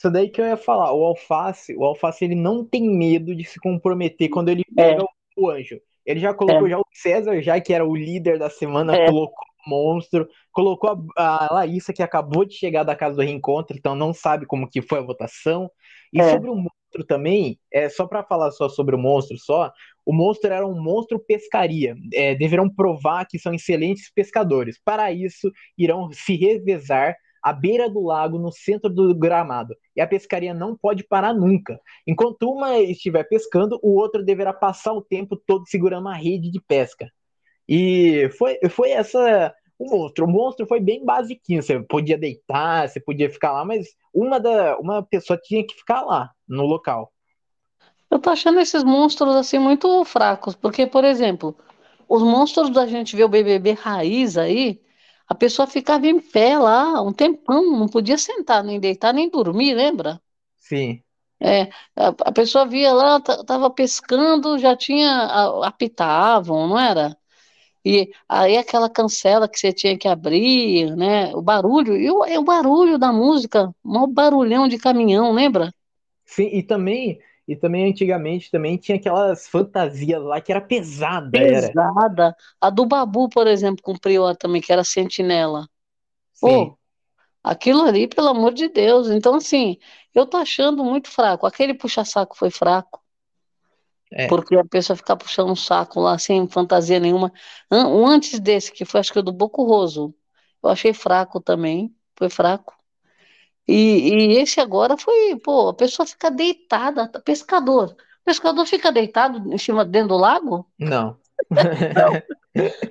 Isso 0.02 0.10
daí 0.10 0.28
que 0.28 0.40
eu 0.40 0.46
ia 0.46 0.56
falar. 0.56 0.92
O 0.92 1.04
Alface, 1.04 1.76
o 1.76 1.84
Alface 1.84 2.24
ele 2.24 2.34
não 2.34 2.64
tem 2.64 2.82
medo 2.90 3.36
de 3.36 3.44
se 3.44 3.60
comprometer 3.60 4.28
quando 4.28 4.48
ele 4.48 4.64
pega 4.74 5.04
o 5.36 5.48
anjo. 5.48 5.80
Ele 6.04 6.18
já 6.18 6.34
colocou 6.34 6.68
já 6.68 6.76
o 6.76 6.84
César, 6.92 7.40
já 7.40 7.60
que 7.60 7.72
era 7.72 7.86
o 7.86 7.94
líder 7.94 8.36
da 8.36 8.50
semana, 8.50 8.96
É. 8.96 9.06
colocou 9.06 9.44
o 9.64 9.70
monstro, 9.70 10.28
colocou 10.50 10.90
a, 11.16 11.46
a 11.46 11.54
Larissa, 11.54 11.92
que 11.92 12.02
acabou 12.02 12.44
de 12.44 12.54
chegar 12.54 12.82
da 12.82 12.96
casa 12.96 13.14
do 13.14 13.22
reencontro, 13.22 13.76
então 13.76 13.94
não 13.94 14.12
sabe 14.12 14.44
como 14.44 14.68
que 14.68 14.82
foi 14.82 14.98
a 14.98 15.02
votação. 15.02 15.70
E 16.12 16.20
É. 16.20 16.30
sobre 16.32 16.50
o 16.50 16.56
monstro 16.56 17.06
também, 17.06 17.60
é 17.72 17.88
só 17.88 18.04
para 18.04 18.24
falar 18.24 18.50
só 18.50 18.68
sobre 18.68 18.96
o 18.96 18.98
monstro 18.98 19.38
só, 19.38 19.70
o 20.04 20.12
monstro 20.12 20.52
era 20.52 20.66
um 20.66 20.82
monstro 20.82 21.16
pescaria. 21.20 21.94
É, 22.12 22.34
deverão 22.34 22.68
provar 22.68 23.24
que 23.24 23.38
são 23.38 23.54
excelentes 23.54 24.10
pescadores. 24.12 24.80
Para 24.84 25.12
isso, 25.12 25.48
irão 25.78 26.10
se 26.12 26.34
revezar 26.34 27.14
à 27.42 27.52
beira 27.52 27.88
do 27.90 28.00
lago, 28.00 28.38
no 28.38 28.52
centro 28.52 28.88
do 28.88 29.14
gramado. 29.14 29.74
E 29.96 30.00
a 30.00 30.06
pescaria 30.06 30.54
não 30.54 30.76
pode 30.76 31.04
parar 31.04 31.34
nunca. 31.34 31.80
Enquanto 32.06 32.50
uma 32.50 32.78
estiver 32.78 33.24
pescando, 33.24 33.78
o 33.82 33.94
outro 33.94 34.24
deverá 34.24 34.52
passar 34.52 34.92
o 34.92 35.02
tempo 35.02 35.36
todo 35.36 35.66
segurando 35.66 36.06
uma 36.06 36.16
rede 36.16 36.50
de 36.50 36.60
pesca. 36.60 37.10
E 37.68 38.28
foi, 38.38 38.58
foi 38.70 38.90
essa 38.90 39.54
o 39.78 39.90
monstro. 39.90 40.24
O 40.24 40.28
monstro 40.28 40.66
foi 40.66 40.80
bem 40.80 41.04
basiquinho. 41.04 41.62
Você 41.62 41.80
podia 41.80 42.16
deitar, 42.16 42.88
você 42.88 43.00
podia 43.00 43.30
ficar 43.30 43.52
lá, 43.52 43.64
mas 43.64 43.88
uma, 44.14 44.38
da, 44.38 44.78
uma 44.78 45.02
pessoa 45.02 45.38
tinha 45.42 45.66
que 45.66 45.74
ficar 45.74 46.02
lá, 46.02 46.30
no 46.48 46.64
local. 46.64 47.12
Eu 48.10 48.18
tô 48.18 48.30
achando 48.30 48.60
esses 48.60 48.84
monstros 48.84 49.34
assim 49.34 49.58
muito 49.58 50.04
fracos, 50.04 50.54
porque, 50.54 50.86
por 50.86 51.02
exemplo, 51.02 51.56
os 52.08 52.22
monstros 52.22 52.70
da 52.70 52.86
gente 52.86 53.16
ver 53.16 53.24
o 53.24 53.28
BBB 53.28 53.72
raiz 53.72 54.36
aí, 54.36 54.80
a 55.32 55.34
pessoa 55.34 55.66
ficava 55.66 56.06
em 56.06 56.20
pé 56.20 56.58
lá 56.58 57.00
um 57.02 57.12
tempão, 57.12 57.78
não 57.78 57.88
podia 57.88 58.18
sentar, 58.18 58.62
nem 58.64 58.78
deitar, 58.80 59.12
nem 59.12 59.28
dormir, 59.30 59.74
lembra? 59.74 60.20
Sim, 60.58 61.02
É, 61.40 61.62
a, 61.96 62.08
a 62.26 62.32
pessoa 62.32 62.66
via 62.66 62.92
lá, 62.92 63.20
ta- 63.20 63.42
tava 63.44 63.68
pescando, 63.70 64.58
já 64.58 64.76
tinha, 64.76 65.10
apitavam, 65.64 66.68
não 66.68 66.78
era? 66.78 67.16
E 67.84 68.10
aí 68.28 68.56
aquela 68.58 68.90
cancela 68.90 69.48
que 69.48 69.58
você 69.58 69.72
tinha 69.72 69.98
que 69.98 70.08
abrir, 70.08 70.96
né? 70.96 71.34
O 71.36 71.42
barulho, 71.42 71.96
e 71.96 72.10
o, 72.10 72.26
e 72.26 72.38
o 72.38 72.44
barulho 72.44 72.98
da 72.98 73.12
música, 73.12 73.74
um 73.84 74.06
barulhão 74.08 74.68
de 74.68 74.78
caminhão, 74.78 75.32
lembra? 75.32 75.72
sim, 76.24 76.48
e 76.52 76.62
também, 76.62 77.20
e 77.46 77.56
também 77.56 77.90
antigamente 77.90 78.50
também 78.50 78.76
tinha 78.76 78.96
aquelas 78.96 79.48
fantasias 79.48 80.22
lá 80.22 80.40
que 80.40 80.52
era 80.52 80.60
pesada, 80.60 81.36
era. 81.38 81.68
Pesada. 81.68 82.36
A 82.60 82.70
do 82.70 82.86
Babu, 82.86 83.28
por 83.28 83.46
exemplo, 83.46 83.82
com 83.82 83.92
o 83.92 84.00
Prior 84.00 84.36
também, 84.36 84.62
que 84.62 84.72
era 84.72 84.84
sentinela. 84.84 85.68
Sim, 86.32 86.46
Pô, 86.46 86.78
aquilo 87.42 87.82
ali, 87.82 88.06
pelo 88.06 88.28
amor 88.28 88.52
de 88.54 88.68
Deus. 88.68 89.10
Então, 89.10 89.34
assim, 89.34 89.76
eu 90.14 90.26
tô 90.26 90.36
achando 90.36 90.84
muito 90.84 91.10
fraco. 91.10 91.46
Aquele 91.46 91.74
puxa-saco 91.74 92.36
foi 92.36 92.50
fraco. 92.50 93.02
É. 94.10 94.28
Porque 94.28 94.54
a 94.54 94.64
pessoa 94.64 94.96
ficar 94.96 95.16
puxando 95.16 95.50
um 95.50 95.56
saco 95.56 95.98
lá 95.98 96.18
sem 96.18 96.46
fantasia 96.46 97.00
nenhuma. 97.00 97.32
Antes 97.70 98.38
desse, 98.38 98.70
que 98.70 98.84
foi 98.84 99.00
acho 99.00 99.12
que 99.12 99.18
o 99.18 99.22
do 99.22 99.32
Boco 99.32 99.64
Roso, 99.64 100.14
eu 100.62 100.68
achei 100.70 100.92
fraco 100.92 101.40
também. 101.40 101.94
Foi 102.16 102.28
fraco. 102.28 102.74
E, 103.68 104.34
e 104.34 104.38
esse 104.40 104.60
agora 104.60 104.96
foi, 104.96 105.36
pô, 105.40 105.68
a 105.70 105.74
pessoa 105.74 106.06
fica 106.06 106.30
deitada, 106.30 107.08
pescador. 107.24 107.92
O 108.22 108.24
pescador 108.24 108.66
fica 108.66 108.92
deitado 108.92 109.52
em 109.52 109.58
cima, 109.58 109.84
dentro 109.84 110.08
do 110.10 110.16
lago? 110.18 110.68
não. 110.78 111.18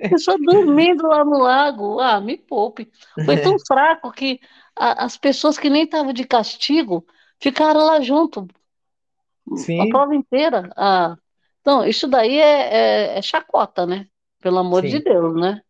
pessoa 0.08 0.36
dormindo 0.38 1.06
lá 1.08 1.24
no 1.24 1.38
lago. 1.38 1.98
Ah, 2.00 2.20
me 2.20 2.36
poupe. 2.38 2.90
Foi 3.24 3.38
tão 3.38 3.58
fraco 3.66 4.10
que 4.12 4.40
a- 4.76 5.04
as 5.04 5.16
pessoas 5.16 5.58
que 5.58 5.70
nem 5.70 5.84
estavam 5.84 6.12
de 6.12 6.24
castigo 6.26 7.06
ficaram 7.40 7.84
lá 7.84 8.00
junto 8.00 8.46
a 9.76 9.86
Sim, 9.86 9.86
prova 9.86 10.14
inteira. 10.14 10.70
Ah, 10.76 11.16
então, 11.60 11.84
isso 11.86 12.08
daí 12.08 12.38
é, 12.38 13.14
é- 13.14 13.18
é 13.18 13.22
chacota, 13.22 13.86
né? 13.86 14.08
Pelo 14.40 14.58
amor 14.58 14.82
de 14.82 14.98
sim. 14.98 15.02
Deus, 15.02 15.34
né? 15.40 15.62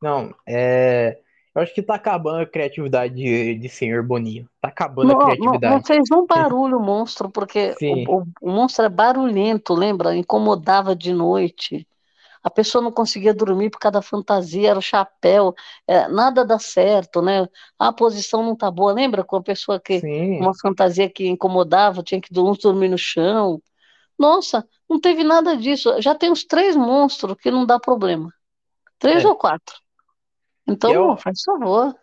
Não, 0.00 0.34
é. 0.46 1.20
Eu 1.54 1.62
acho 1.62 1.74
que 1.74 1.82
tá 1.82 1.94
acabando 1.94 2.40
a 2.42 2.46
criatividade 2.46 3.14
de, 3.14 3.54
de 3.56 3.68
Senhor 3.68 4.02
Boninho. 4.06 4.48
Tá 4.60 4.68
acabando 4.68 5.10
Não, 5.10 5.14
a 5.14 5.16
não, 5.38 5.60
não 5.64 5.80
criatividade. 5.80 5.84
fez 5.84 6.10
um 6.10 6.26
barulho 6.26 6.76
o 6.78 6.82
monstro, 6.82 7.30
porque 7.30 7.78
o, 7.86 8.20
o- 8.20 8.26
o 8.42 8.50
monstro 8.50 8.84
é 8.84 8.88
barulhento, 8.88 9.72
lembra? 9.74 10.14
Incomodava 10.14 10.94
de 10.94 11.12
noite. 11.12 11.88
A 12.42 12.50
pessoa 12.50 12.82
não 12.82 12.92
conseguia 12.92 13.34
dormir 13.34 13.70
por 13.70 13.78
causa 13.80 13.94
da 13.94 14.02
fantasia, 14.02 14.70
era 14.70 14.78
o 14.78 14.82
chapéu, 14.82 15.54
é, 15.86 16.08
nada 16.08 16.44
dá 16.44 16.58
certo, 16.58 17.22
né? 17.22 17.46
A 17.78 17.92
posição 17.92 18.42
não 18.44 18.56
tá 18.56 18.70
boa. 18.70 18.92
Lembra 18.92 19.24
com 19.24 19.36
a 19.36 19.42
pessoa 19.42 19.80
que 19.80 20.04
Sim, 20.04 20.38
uma 20.38 20.54
fantasia 20.54 21.10
que 21.10 21.26
incomodava, 21.28 22.02
tinha 22.02 22.20
que 22.20 22.30
uns 22.38 22.58
dormir 22.58 22.88
no 22.90 22.98
chão. 22.98 23.62
Nossa, 24.18 24.66
não 24.88 25.00
teve 25.00 25.24
nada 25.24 25.56
disso. 25.56 26.00
Já 26.02 26.14
tem 26.14 26.30
uns 26.32 26.44
três 26.44 26.76
monstros 26.76 27.36
que 27.40 27.50
não 27.50 27.66
dá 27.66 27.78
problema. 27.80 28.32
Três 28.98 29.24
É. 29.24 29.26
ou 29.26 29.36
quatro. 29.36 29.76
Então, 30.70 30.92
Eu- 30.92 31.16
faz 31.16 31.42
favor. 31.42 31.94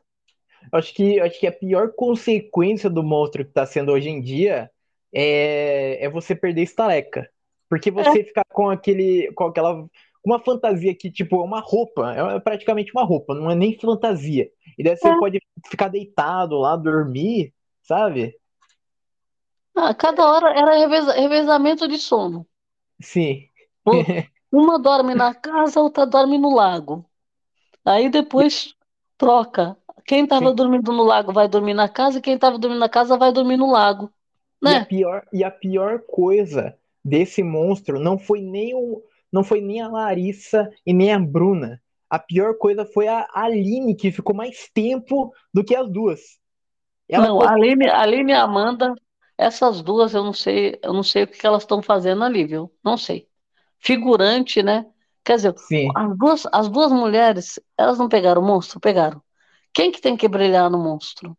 acho 0.71 0.93
que, 0.93 1.19
acho 1.19 1.39
que 1.39 1.47
a 1.47 1.51
pior 1.51 1.93
consequência 1.95 2.89
do 2.89 3.03
monstro 3.03 3.45
que 3.45 3.51
tá 3.51 3.65
sendo 3.65 3.91
hoje 3.91 4.09
em 4.09 4.21
dia 4.21 4.69
é, 5.13 6.03
é 6.05 6.09
você 6.09 6.35
perder 6.35 6.63
estaleca. 6.63 7.29
Porque 7.69 7.91
você 7.91 8.23
ficar 8.23 8.45
com 8.51 8.69
aquele, 8.69 9.31
com 9.33 9.45
aquela, 9.45 9.85
uma 10.25 10.39
fantasia 10.39 10.95
que, 10.95 11.11
tipo, 11.11 11.35
é 11.37 11.43
uma 11.43 11.59
roupa, 11.59 12.13
é 12.13 12.39
praticamente 12.39 12.91
uma 12.93 13.03
roupa, 13.03 13.33
não 13.35 13.51
é 13.51 13.55
nem 13.55 13.77
fantasia. 13.77 14.49
E 14.77 14.83
daí 14.83 14.95
você 14.95 15.09
É. 15.09 15.19
pode 15.19 15.39
ficar 15.69 15.89
deitado 15.89 16.57
lá, 16.57 16.75
dormir, 16.77 17.53
sabe? 17.83 18.35
Ah, 19.77 19.93
cada 19.95 20.25
hora 20.29 20.49
era 20.49 20.75
reveza- 20.77 21.13
revezamento 21.13 21.87
de 21.87 21.97
sono. 21.97 22.45
Sim, 23.01 23.49
Uma 24.51 24.77
dorme 24.77 25.15
na 25.15 25.33
casa, 25.33 25.79
outra 25.79 26.05
dorme 26.05 26.37
no 26.37 26.53
lago. 26.53 27.06
Aí 27.87 28.09
depois 28.09 28.75
troca. 29.17 29.77
Quem 30.05 30.23
estava 30.23 30.53
dormindo 30.53 30.91
no 30.93 31.03
lago 31.03 31.33
vai 31.33 31.47
dormir 31.47 31.73
na 31.73 31.89
casa, 31.89 32.19
e 32.19 32.21
quem 32.21 32.35
estava 32.35 32.57
dormindo 32.59 32.79
na 32.79 32.89
casa 32.89 33.17
vai 33.17 33.31
dormir 33.33 33.57
no 33.57 33.71
lago. 33.71 34.13
E 34.63 34.73
a 34.73 34.79
Né? 34.79 34.87
pior, 34.89 35.25
e 35.33 35.43
a 35.43 35.51
pior 35.51 36.01
coisa 36.07 36.77
desse 37.03 37.43
monstro 37.43 37.99
não 37.99 38.17
foi 38.17 38.41
nem 38.41 38.73
o, 38.75 39.03
não 39.31 39.43
foi 39.43 39.61
nem 39.61 39.81
a 39.81 39.87
Larissa 39.87 40.69
e 40.85 40.93
nem 40.93 41.11
a 41.13 41.19
Bruna. 41.19 41.81
A 42.09 42.19
pior 42.19 42.57
coisa 42.57 42.85
foi 42.85 43.07
a 43.07 43.27
Aline, 43.33 43.95
que 43.95 44.11
ficou 44.11 44.35
mais 44.35 44.69
tempo 44.73 45.31
do 45.53 45.63
que 45.63 45.75
as 45.75 45.89
duas. 45.91 46.21
Ela 47.09 47.27
Não, 47.27 47.37
foi- 47.37 47.49
a 47.49 47.53
Aline, 47.53 47.89
Aline 47.89 48.31
e 48.33 48.35
a 48.35 48.43
Amanda, 48.43 48.93
essas 49.37 49.81
duas 49.81 50.13
eu 50.13 50.23
não 50.23 50.33
sei, 50.33 50.79
eu 50.83 50.93
não 50.93 51.03
sei 51.03 51.23
o 51.23 51.27
que 51.27 51.45
elas 51.45 51.63
estão 51.63 51.81
fazendo 51.81 52.23
ali, 52.23 52.45
viu? 52.45 52.71
Não 52.83 52.97
sei. 52.97 53.29
Figurante, 53.79 54.63
né? 54.63 54.85
Quer 55.27 55.35
dizer, 55.35 55.55
as 55.93 56.17
duas, 56.17 56.47
as 56.53 56.69
duas 56.69 56.89
mulheres, 56.89 57.59
elas 57.77 57.97
não 57.97 58.07
pegaram 58.07 58.41
o 58.41 58.45
monstro? 58.45 58.79
Pegaram. 58.79 59.21
Quem 59.73 59.91
que 59.91 59.99
tem 59.99 60.15
que 60.15 60.25
brilhar 60.25 60.69
no 60.69 60.81
monstro? 60.81 61.37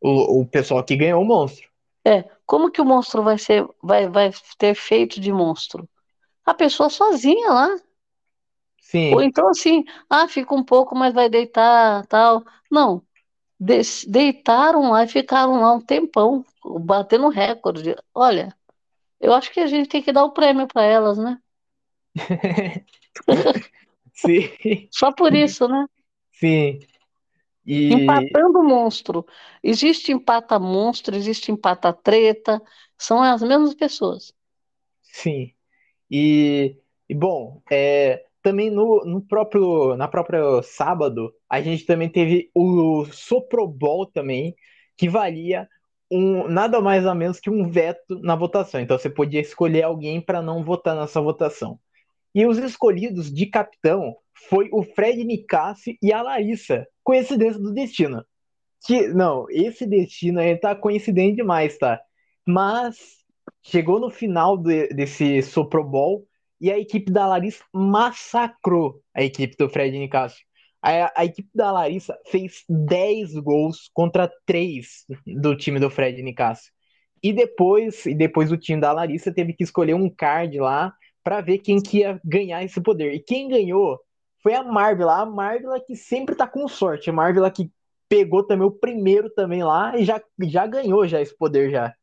O, 0.00 0.40
o 0.40 0.46
pessoal 0.46 0.82
que 0.82 0.96
ganhou 0.96 1.20
o 1.20 1.26
monstro. 1.26 1.68
É, 2.06 2.24
como 2.46 2.70
que 2.70 2.80
o 2.80 2.86
monstro 2.86 3.22
vai 3.22 3.36
ser, 3.36 3.68
vai, 3.82 4.08
vai 4.08 4.30
ter 4.56 4.74
feito 4.74 5.20
de 5.20 5.30
monstro? 5.30 5.86
A 6.42 6.54
pessoa 6.54 6.88
sozinha 6.88 7.50
lá. 7.50 7.76
Sim. 8.80 9.12
Ou 9.12 9.20
então 9.20 9.46
assim, 9.50 9.84
ah, 10.08 10.26
fica 10.26 10.54
um 10.54 10.64
pouco, 10.64 10.96
mas 10.96 11.12
vai 11.12 11.28
deitar, 11.28 12.06
tal. 12.06 12.42
Não, 12.70 13.02
de 13.60 13.82
deitaram 14.06 14.90
lá 14.90 15.04
e 15.04 15.08
ficaram 15.08 15.60
lá 15.60 15.74
um 15.74 15.82
tempão, 15.82 16.46
batendo 16.80 17.28
recorde. 17.28 17.94
Olha, 18.14 18.56
eu 19.20 19.34
acho 19.34 19.52
que 19.52 19.60
a 19.60 19.66
gente 19.66 19.86
tem 19.86 20.02
que 20.02 20.12
dar 20.12 20.24
o 20.24 20.32
prêmio 20.32 20.66
para 20.66 20.82
elas, 20.82 21.18
né? 21.18 21.38
Sim. 24.12 24.88
Só 24.90 25.12
por 25.12 25.34
isso, 25.34 25.68
né? 25.68 25.86
Sim. 26.32 26.80
E... 27.64 27.92
Empatando 27.92 28.62
monstro. 28.62 29.26
Existe 29.62 30.10
empata 30.10 30.58
monstro, 30.58 31.14
existe 31.14 31.52
empata 31.52 31.92
treta, 31.92 32.60
são 32.96 33.22
as 33.22 33.42
mesmas 33.42 33.74
pessoas. 33.74 34.32
Sim. 35.02 35.52
E, 36.10 36.76
e 37.08 37.14
bom, 37.14 37.60
é, 37.70 38.24
também 38.42 38.70
no, 38.70 39.04
no 39.04 39.20
próprio 39.20 39.96
na 39.96 40.08
própria 40.08 40.62
sábado, 40.62 41.32
a 41.48 41.60
gente 41.60 41.84
também 41.84 42.08
teve 42.08 42.50
o 42.54 43.04
Soprobol 43.12 44.06
também, 44.06 44.56
que 44.96 45.08
valia 45.08 45.68
um, 46.10 46.48
nada 46.48 46.80
mais 46.80 47.04
ou 47.04 47.14
menos 47.14 47.38
que 47.38 47.50
um 47.50 47.68
veto 47.68 48.18
na 48.20 48.34
votação. 48.34 48.80
Então 48.80 48.98
você 48.98 49.10
podia 49.10 49.40
escolher 49.40 49.82
alguém 49.82 50.20
para 50.20 50.40
não 50.40 50.64
votar 50.64 50.96
nessa 50.96 51.20
votação. 51.20 51.78
E 52.34 52.46
os 52.46 52.58
escolhidos 52.58 53.32
de 53.32 53.46
capitão 53.46 54.14
foi 54.48 54.68
o 54.72 54.82
Fred 54.82 55.24
Nicassi 55.24 55.98
e 56.02 56.12
a 56.12 56.22
Larissa. 56.22 56.86
Coincidência 57.02 57.60
do 57.60 57.72
destino. 57.72 58.24
Que, 58.86 59.08
não, 59.08 59.46
esse 59.50 59.86
destino 59.86 60.38
aí 60.38 60.56
tá 60.56 60.74
coincidente 60.74 61.36
demais, 61.36 61.76
tá? 61.78 62.00
Mas 62.46 62.96
chegou 63.62 63.98
no 63.98 64.10
final 64.10 64.56
de, 64.56 64.88
desse 64.88 65.42
Super 65.42 65.82
Bowl 65.82 66.26
e 66.60 66.70
a 66.70 66.78
equipe 66.78 67.10
da 67.10 67.26
Larissa 67.26 67.64
massacrou 67.72 69.00
a 69.14 69.22
equipe 69.22 69.56
do 69.56 69.68
Fred 69.68 69.96
Nicásio. 69.98 70.38
A, 70.82 71.20
a, 71.20 71.24
equipe 71.24 71.48
da 71.54 71.72
Larissa 71.72 72.16
fez 72.26 72.64
10 72.68 73.34
gols 73.34 73.90
contra 73.92 74.30
3 74.46 74.86
do 75.26 75.56
time 75.56 75.80
do 75.80 75.90
Fred 75.90 76.22
Nicásio. 76.22 76.70
E 77.22 77.32
depois, 77.32 78.06
e 78.06 78.14
depois 78.14 78.52
o 78.52 78.56
time 78.56 78.80
da 78.80 78.92
Larissa 78.92 79.32
teve 79.32 79.52
que 79.52 79.64
escolher 79.64 79.94
um 79.94 80.08
card 80.08 80.58
lá 80.60 80.94
para 81.22 81.40
ver 81.40 81.58
quem 81.58 81.80
que 81.80 81.98
ia 81.98 82.20
ganhar 82.24 82.62
esse 82.62 82.80
poder. 82.80 83.14
E 83.14 83.20
quem 83.20 83.48
ganhou 83.48 83.98
foi 84.42 84.54
a 84.54 84.62
Marvel, 84.62 85.10
a 85.10 85.26
Marvel 85.26 85.80
que 85.84 85.96
sempre 85.96 86.34
tá 86.34 86.46
com 86.46 86.66
sorte, 86.68 87.10
a 87.10 87.12
Marvel 87.12 87.50
que 87.50 87.70
pegou 88.08 88.42
também 88.42 88.66
o 88.66 88.70
primeiro 88.70 89.28
também 89.30 89.62
lá 89.62 89.96
e 89.96 90.04
já, 90.04 90.20
já 90.40 90.66
ganhou 90.66 91.06
já 91.06 91.20
esse 91.20 91.36
poder 91.36 91.70
já. 91.70 91.94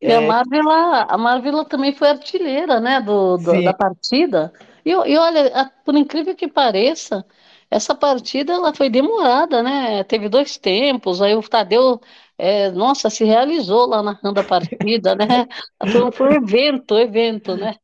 E 0.00 0.06
é... 0.06 0.16
a 0.16 0.20
Marvila, 0.20 1.02
a 1.02 1.18
Marvila 1.18 1.64
também 1.64 1.94
foi 1.94 2.08
artilheira, 2.08 2.80
né, 2.80 3.00
do, 3.00 3.36
do 3.36 3.62
da 3.62 3.72
partida. 3.72 4.52
E, 4.84 4.90
e 4.90 5.16
olha, 5.16 5.72
por 5.84 5.94
incrível 5.94 6.34
que 6.34 6.48
pareça, 6.48 7.24
essa 7.70 7.94
partida 7.94 8.52
ela 8.52 8.74
foi 8.74 8.90
demorada, 8.90 9.62
né? 9.62 10.04
Teve 10.04 10.28
dois 10.28 10.56
tempos, 10.58 11.22
aí 11.22 11.34
o 11.34 11.42
Tadeu, 11.42 12.00
é, 12.36 12.70
nossa, 12.70 13.08
se 13.10 13.24
realizou 13.24 13.86
lá 13.86 14.02
narrando 14.02 14.40
a 14.40 14.44
partida, 14.44 15.14
né? 15.14 15.26
Foi, 15.90 16.12
foi 16.12 16.28
um 16.28 16.32
evento, 16.44 16.96
evento, 16.96 17.56
né? 17.56 17.76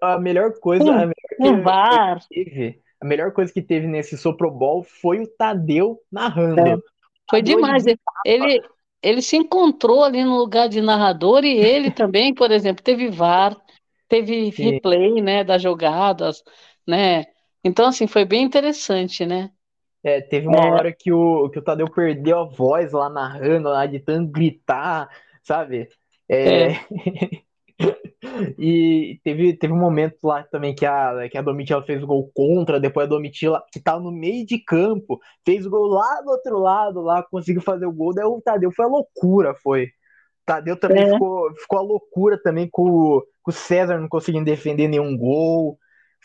A, 0.00 0.14
a 0.14 0.18
melhor 0.18 0.58
coisa, 0.60 0.90
a 0.90 0.96
melhor 0.98 1.12
um 1.40 1.62
bar. 1.62 2.20
Que 2.28 2.44
teve, 2.44 2.82
a 3.00 3.04
melhor 3.04 3.32
coisa 3.32 3.52
que 3.52 3.60
teve 3.60 3.86
nesse 3.86 4.16
Sopro 4.16 4.50
Ball 4.50 4.82
foi 4.82 5.20
o 5.20 5.26
Tadeu 5.26 6.00
narrando. 6.10 6.60
É, 6.60 6.78
foi 7.28 7.42
demais. 7.42 7.84
Ele, 8.24 8.62
ele 9.02 9.20
se 9.20 9.36
encontrou 9.36 10.04
ali 10.04 10.24
no 10.24 10.38
lugar 10.38 10.68
de 10.68 10.80
narrador 10.80 11.44
e 11.44 11.52
ele 11.52 11.90
também, 11.92 12.32
por 12.32 12.50
exemplo, 12.52 12.82
teve 12.82 13.08
VAR, 13.08 13.56
teve 14.08 14.52
Sim. 14.52 14.70
replay, 14.70 15.20
né, 15.20 15.42
das 15.42 15.60
jogadas, 15.60 16.44
né? 16.86 17.24
Então, 17.64 17.88
assim, 17.88 18.06
foi 18.06 18.24
bem 18.24 18.42
interessante, 18.42 19.26
né? 19.26 19.50
É, 20.04 20.20
teve 20.20 20.46
uma 20.46 20.66
é. 20.66 20.70
hora 20.70 20.92
que 20.92 21.12
o, 21.12 21.48
que 21.50 21.58
o 21.58 21.62
Tadeu 21.62 21.88
perdeu 21.90 22.40
a 22.40 22.44
voz 22.44 22.92
lá 22.92 23.08
narrando, 23.08 23.68
lá 23.68 23.84
de 23.86 24.00
tanto 24.00 24.30
gritar, 24.30 25.08
sabe? 25.42 25.88
É... 26.28 26.72
é. 26.72 26.80
E 28.58 29.20
teve, 29.24 29.56
teve 29.56 29.72
um 29.72 29.78
momento 29.78 30.16
lá 30.22 30.44
também 30.44 30.74
que 30.74 30.86
a, 30.86 31.28
que 31.28 31.36
a 31.36 31.42
Domitila 31.42 31.82
fez 31.82 32.02
o 32.02 32.06
gol 32.06 32.30
contra, 32.32 32.78
depois 32.78 33.06
a 33.06 33.08
Domitila, 33.08 33.64
que 33.72 33.80
tava 33.80 34.00
no 34.00 34.12
meio 34.12 34.46
de 34.46 34.58
campo, 34.58 35.20
fez 35.44 35.66
o 35.66 35.70
gol 35.70 35.88
lá 35.88 36.20
do 36.22 36.30
outro 36.30 36.58
lado, 36.58 37.00
lá 37.00 37.22
conseguiu 37.24 37.62
fazer 37.62 37.86
o 37.86 37.92
gol, 37.92 38.14
daí 38.14 38.24
o 38.24 38.40
Tadeu 38.40 38.70
foi 38.70 38.84
a 38.84 38.88
loucura, 38.88 39.54
foi. 39.62 39.88
Tadeu 40.46 40.78
também 40.78 41.04
é. 41.04 41.12
ficou, 41.12 41.52
ficou 41.54 41.78
a 41.78 41.82
loucura 41.82 42.40
também 42.40 42.68
com, 42.70 43.22
com 43.42 43.50
o 43.50 43.52
César 43.52 43.98
não 43.98 44.08
conseguindo 44.08 44.44
defender 44.44 44.88
nenhum 44.88 45.16
gol. 45.16 45.78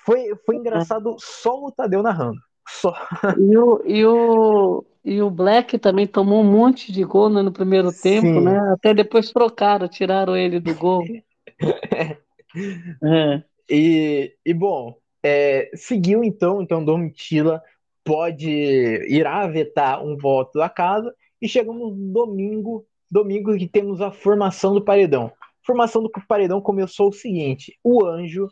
Foi, 0.06 0.36
foi 0.46 0.56
é. 0.56 0.60
engraçado 0.60 1.16
só 1.20 1.54
o 1.64 1.72
Tadeu 1.72 2.04
narrando. 2.04 2.40
Só. 2.68 2.94
E 3.38 3.58
o, 3.58 3.82
e, 3.86 4.06
o, 4.06 4.86
e 5.06 5.22
o 5.22 5.30
Black 5.30 5.80
também 5.80 6.06
tomou 6.06 6.42
um 6.42 6.52
monte 6.52 6.92
de 6.92 7.04
gol 7.04 7.30
né, 7.30 7.42
no 7.42 7.52
primeiro 7.52 7.92
tempo, 7.92 8.28
Sim. 8.28 8.42
né? 8.42 8.60
Até 8.74 8.94
depois 8.94 9.32
trocaram, 9.32 9.88
tiraram 9.88 10.36
ele 10.36 10.60
do 10.60 10.76
gol. 10.76 11.04
e, 13.70 14.36
e 14.46 14.54
bom, 14.54 14.98
é, 15.24 15.70
seguiu 15.76 16.24
então, 16.24 16.62
então 16.62 16.84
Domitila 16.84 17.62
pode 18.04 18.50
irá 18.50 19.46
vetar 19.48 20.04
um 20.04 20.16
voto 20.16 20.60
da 20.60 20.70
casa 20.70 21.14
e 21.42 21.48
chegamos 21.48 21.96
no 21.98 22.14
domingo, 22.14 22.86
domingo 23.12 23.58
que 23.58 23.68
temos 23.68 24.02
a 24.02 24.12
formação 24.12 24.74
do 24.74 24.84
paredão. 24.84 25.32
A 25.42 25.66
formação 25.66 26.02
do 26.02 26.10
paredão 26.28 26.62
começou 26.62 27.10
o 27.10 27.14
seguinte: 27.14 27.78
o 27.84 28.06
Anjo, 28.06 28.48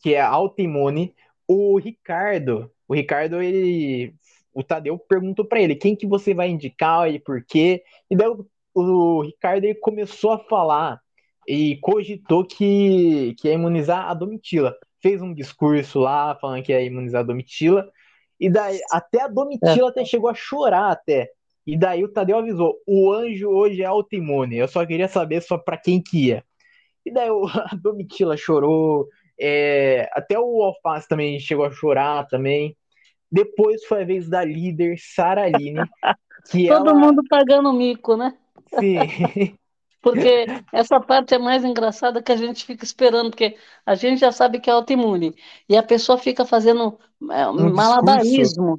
que 0.00 0.14
é 0.14 0.20
autoimune, 0.20 1.14
o 1.46 1.78
Ricardo, 1.78 2.70
o 2.88 2.94
Ricardo 2.94 3.40
ele 3.40 4.14
o 4.52 4.64
Tadeu 4.64 4.98
perguntou 4.98 5.44
para 5.44 5.60
ele 5.60 5.76
quem 5.76 5.94
que 5.94 6.06
você 6.06 6.34
vai 6.34 6.48
indicar 6.48 7.08
e 7.08 7.20
por 7.20 7.44
quê. 7.44 7.84
E 8.10 8.16
daí 8.16 8.28
o, 8.28 8.44
o 8.74 9.22
Ricardo 9.22 9.64
ele 9.64 9.76
começou 9.76 10.32
a 10.32 10.38
falar 10.38 11.00
e 11.48 11.78
cogitou 11.78 12.44
que, 12.44 13.34
que 13.38 13.48
ia 13.48 13.54
imunizar 13.54 14.10
a 14.10 14.12
Domitila. 14.12 14.76
Fez 15.00 15.22
um 15.22 15.32
discurso 15.32 15.98
lá 15.98 16.36
falando 16.38 16.62
que 16.62 16.72
ia 16.72 16.82
imunizar 16.82 17.22
a 17.22 17.24
Domitila. 17.24 17.90
E 18.38 18.50
daí, 18.50 18.78
até 18.92 19.22
a 19.22 19.28
Domitila 19.28 19.88
é. 19.88 19.90
até 19.90 20.04
chegou 20.04 20.28
a 20.28 20.34
chorar 20.34 20.90
até. 20.90 21.30
E 21.66 21.76
daí 21.78 22.04
o 22.04 22.12
Tadeu 22.12 22.36
avisou: 22.38 22.76
o 22.86 23.10
anjo 23.10 23.48
hoje 23.48 23.82
é 23.82 23.86
autoimune. 23.86 24.58
Eu 24.58 24.68
só 24.68 24.84
queria 24.84 25.08
saber 25.08 25.40
só 25.40 25.56
para 25.56 25.78
quem 25.78 26.02
que 26.02 26.26
ia. 26.26 26.44
E 27.04 27.10
daí 27.10 27.30
a 27.72 27.74
Domitila 27.74 28.36
chorou. 28.36 29.08
É, 29.40 30.10
até 30.12 30.38
o 30.38 30.62
Alface 30.62 31.08
também 31.08 31.40
chegou 31.40 31.64
a 31.64 31.70
chorar 31.70 32.26
também. 32.26 32.76
Depois 33.32 33.84
foi 33.84 34.02
a 34.02 34.04
vez 34.06 34.28
da 34.28 34.44
líder, 34.44 34.96
Sara 34.98 35.44
Aline. 35.44 35.80
Que 36.50 36.68
Todo 36.68 36.90
ela... 36.90 36.98
mundo 36.98 37.22
pagando 37.26 37.72
mico, 37.72 38.16
né? 38.16 38.36
Sim. 38.78 39.56
Porque 40.00 40.46
essa 40.72 41.00
parte 41.00 41.34
é 41.34 41.38
mais 41.38 41.64
engraçada 41.64 42.22
que 42.22 42.30
a 42.30 42.36
gente 42.36 42.64
fica 42.64 42.84
esperando, 42.84 43.30
porque 43.30 43.56
a 43.84 43.94
gente 43.94 44.20
já 44.20 44.30
sabe 44.30 44.60
que 44.60 44.70
é 44.70 44.72
autoimune. 44.72 45.34
E 45.68 45.76
a 45.76 45.82
pessoa 45.82 46.16
fica 46.16 46.44
fazendo 46.44 46.98
é, 47.30 47.48
um 47.48 47.72
malabarismo. 47.72 48.76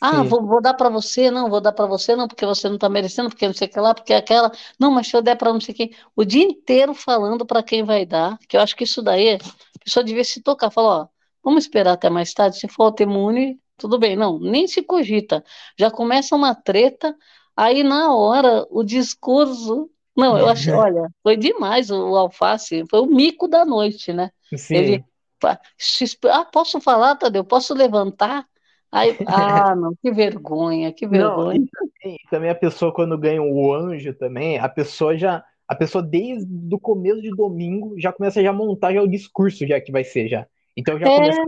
Ah, 0.00 0.22
vou, 0.22 0.46
vou, 0.46 0.62
dar 0.62 0.74
para 0.74 0.88
você, 0.88 1.30
não, 1.30 1.50
vou 1.50 1.60
dar 1.60 1.72
para 1.72 1.86
você, 1.86 2.14
não, 2.14 2.28
porque 2.28 2.46
você 2.46 2.68
não 2.68 2.76
está 2.76 2.88
merecendo, 2.88 3.28
porque 3.28 3.46
não 3.46 3.54
sei 3.54 3.66
o 3.66 3.70
que 3.70 3.80
lá, 3.80 3.94
porque 3.94 4.14
aquela. 4.14 4.50
Não, 4.78 4.90
mas 4.90 5.08
se 5.08 5.16
eu 5.16 5.22
der 5.22 5.36
para 5.36 5.52
não 5.52 5.60
sei 5.60 5.74
quem. 5.74 5.94
O 6.14 6.24
dia 6.24 6.44
inteiro 6.44 6.94
falando 6.94 7.44
para 7.44 7.62
quem 7.62 7.82
vai 7.82 8.06
dar, 8.06 8.38
que 8.48 8.56
eu 8.56 8.60
acho 8.60 8.76
que 8.76 8.84
isso 8.84 9.02
daí, 9.02 9.34
a 9.34 9.38
pessoa 9.84 10.04
devia 10.04 10.24
se 10.24 10.40
tocar, 10.42 10.70
falar, 10.70 11.02
ó, 11.02 11.08
vamos 11.42 11.64
esperar 11.64 11.92
até 11.92 12.08
mais 12.08 12.32
tarde, 12.32 12.58
se 12.58 12.68
for 12.68 12.84
autoimune, 12.84 13.60
tudo 13.76 13.98
bem. 13.98 14.16
Não, 14.16 14.38
nem 14.38 14.66
se 14.66 14.82
cogita. 14.82 15.44
Já 15.78 15.90
começa 15.90 16.36
uma 16.36 16.54
treta, 16.54 17.16
aí 17.56 17.82
na 17.82 18.14
hora 18.14 18.66
o 18.70 18.84
discurso 18.84 19.90
não, 20.16 20.38
eu 20.38 20.48
acho, 20.48 20.70
olha, 20.72 21.08
foi 21.22 21.36
demais 21.36 21.90
o, 21.90 22.16
alface, 22.16 22.84
foi 22.90 23.00
o 23.00 23.06
mico 23.06 23.48
da 23.48 23.64
noite, 23.64 24.12
né? 24.12 24.30
Sim. 24.56 24.76
Ele, 24.76 25.04
ah, 25.42 26.44
posso 26.44 26.80
falar, 26.80 27.16
Tadeu? 27.16 27.44
Posso 27.44 27.74
levantar? 27.74 28.46
Aí, 28.92 29.16
ah, 29.26 29.74
não, 29.74 29.94
que 30.02 30.10
vergonha, 30.10 30.92
que 30.92 31.06
vergonha. 31.06 31.60
Não, 31.60 31.66
também, 31.68 32.18
também, 32.30 32.50
a 32.50 32.54
pessoa, 32.54 32.92
quando 32.92 33.16
ganha 33.16 33.42
o 33.42 33.72
anjo 33.72 34.12
também, 34.12 34.58
a 34.58 34.68
pessoa 34.68 35.16
já, 35.16 35.44
a 35.66 35.74
pessoa 35.74 36.02
desde 36.02 36.74
o 36.74 36.78
começo 36.78 37.22
de 37.22 37.30
domingo 37.30 37.94
já 37.98 38.12
começa 38.12 38.40
a 38.40 38.42
já 38.42 38.52
montar 38.52 38.92
já 38.92 39.02
o 39.02 39.08
discurso 39.08 39.66
já 39.66 39.80
que 39.80 39.92
vai 39.92 40.04
ser 40.04 40.28
já. 40.28 40.46
Então 40.76 40.98
já 40.98 41.06
é, 41.06 41.16
começa... 41.16 41.40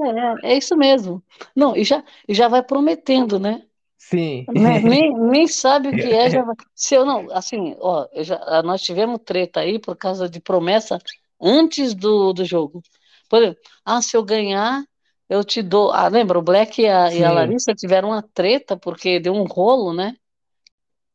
é, 0.43 0.53
é 0.53 0.57
isso 0.57 0.77
mesmo. 0.77 1.23
Não, 1.55 1.77
e 1.77 1.85
já, 1.85 2.05
e 2.29 2.35
já 2.35 2.49
vai 2.49 2.63
prometendo, 2.63 3.39
né? 3.39 3.63
Sim. 4.09 4.45
Nem, 4.85 5.15
nem 5.15 5.47
sabe 5.47 5.89
o 5.89 5.93
que 5.93 6.13
é. 6.13 6.29
Já... 6.29 6.45
Se 6.75 6.95
eu 6.95 7.07
não, 7.07 7.31
assim, 7.31 7.77
ó, 7.79 8.09
já, 8.17 8.63
nós 8.63 8.83
tivemos 8.83 9.21
treta 9.25 9.61
aí 9.61 9.79
por 9.79 9.97
causa 9.97 10.29
de 10.29 10.41
promessa 10.41 10.99
antes 11.41 11.95
do, 11.95 12.33
do 12.33 12.45
jogo. 12.45 12.83
Por 13.29 13.43
exemplo, 13.43 13.61
ah, 13.85 14.03
se 14.03 14.17
eu 14.17 14.25
ganhar, 14.25 14.85
eu 15.29 15.45
te 15.45 15.63
dou. 15.63 15.93
Ah, 15.93 16.09
lembra? 16.09 16.39
O 16.39 16.43
Black 16.43 16.83
e 16.83 16.89
a, 16.89 17.15
e 17.15 17.25
a 17.25 17.31
Larissa 17.31 17.75
tiveram 17.75 18.09
uma 18.09 18.23
treta 18.23 18.77
porque 18.77 19.21
deu 19.21 19.33
um 19.33 19.45
rolo, 19.45 19.95
né? 19.95 20.17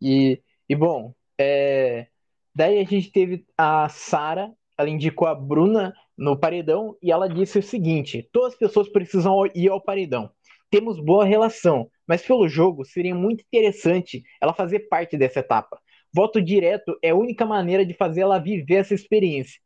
E, 0.02 0.42
e 0.68 0.76
bom, 0.76 1.14
é, 1.38 2.08
daí 2.56 2.80
a 2.80 2.84
gente 2.86 3.12
teve 3.12 3.46
a 3.58 3.90
Sara, 3.90 4.52
ela 4.78 4.90
indicou 4.90 5.28
a 5.28 5.36
Bruna 5.36 5.94
no 6.18 6.40
paredão 6.40 6.96
e 7.02 7.12
ela 7.12 7.28
disse 7.28 7.60
o 7.60 7.64
seguinte: 7.64 8.28
todas 8.32 8.54
as 8.54 8.60
pessoas 8.60 8.90
precisam 8.90 9.46
ir 9.54 9.70
ao 9.70 9.82
paredão. 9.82 10.32
Temos 10.70 11.00
boa 11.00 11.26
relação, 11.26 11.90
mas 12.08 12.22
pelo 12.22 12.48
jogo 12.48 12.86
seria 12.86 13.14
muito 13.14 13.42
interessante 13.42 14.24
ela 14.42 14.54
fazer 14.54 14.88
parte 14.88 15.18
dessa 15.18 15.40
etapa. 15.40 15.80
Voto 16.14 16.42
direto 16.42 16.98
é 17.04 17.10
a 17.10 17.16
única 17.16 17.46
maneira 17.46 17.86
de 17.86 17.94
fazer 17.94 18.22
ela 18.22 18.40
viver 18.40 18.76
essa 18.76 18.94
experiência. 18.94 19.60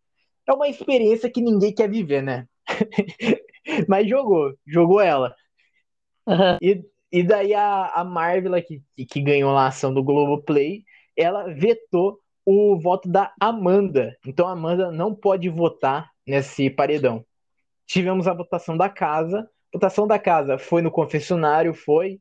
É 0.47 0.53
uma 0.53 0.67
experiência 0.67 1.29
que 1.29 1.41
ninguém 1.41 1.73
quer 1.73 1.89
viver, 1.89 2.21
né? 2.21 2.47
mas 3.87 4.09
jogou, 4.09 4.53
jogou 4.65 4.99
ela. 4.99 5.35
Uhum. 6.27 6.57
E, 6.61 6.83
e 7.11 7.23
daí 7.23 7.53
a, 7.53 7.87
a 7.87 8.03
Marvel, 8.03 8.61
que, 8.63 8.81
que 9.05 9.21
ganhou 9.21 9.51
a 9.51 9.67
ação 9.67 9.93
do 9.93 10.03
Globoplay, 10.03 10.83
ela 11.15 11.53
vetou 11.53 12.19
o 12.45 12.79
voto 12.79 13.09
da 13.09 13.33
Amanda. 13.39 14.17
Então 14.25 14.47
a 14.47 14.51
Amanda 14.51 14.91
não 14.91 15.13
pode 15.13 15.47
votar 15.49 16.09
nesse 16.25 16.69
paredão. 16.69 17.25
Tivemos 17.85 18.27
a 18.27 18.33
votação 18.33 18.75
da 18.75 18.89
casa. 18.89 19.39
A 19.39 19.77
votação 19.77 20.07
da 20.07 20.17
casa 20.17 20.57
foi 20.57 20.81
no 20.81 20.91
confessionário, 20.91 21.73
foi. 21.73 22.19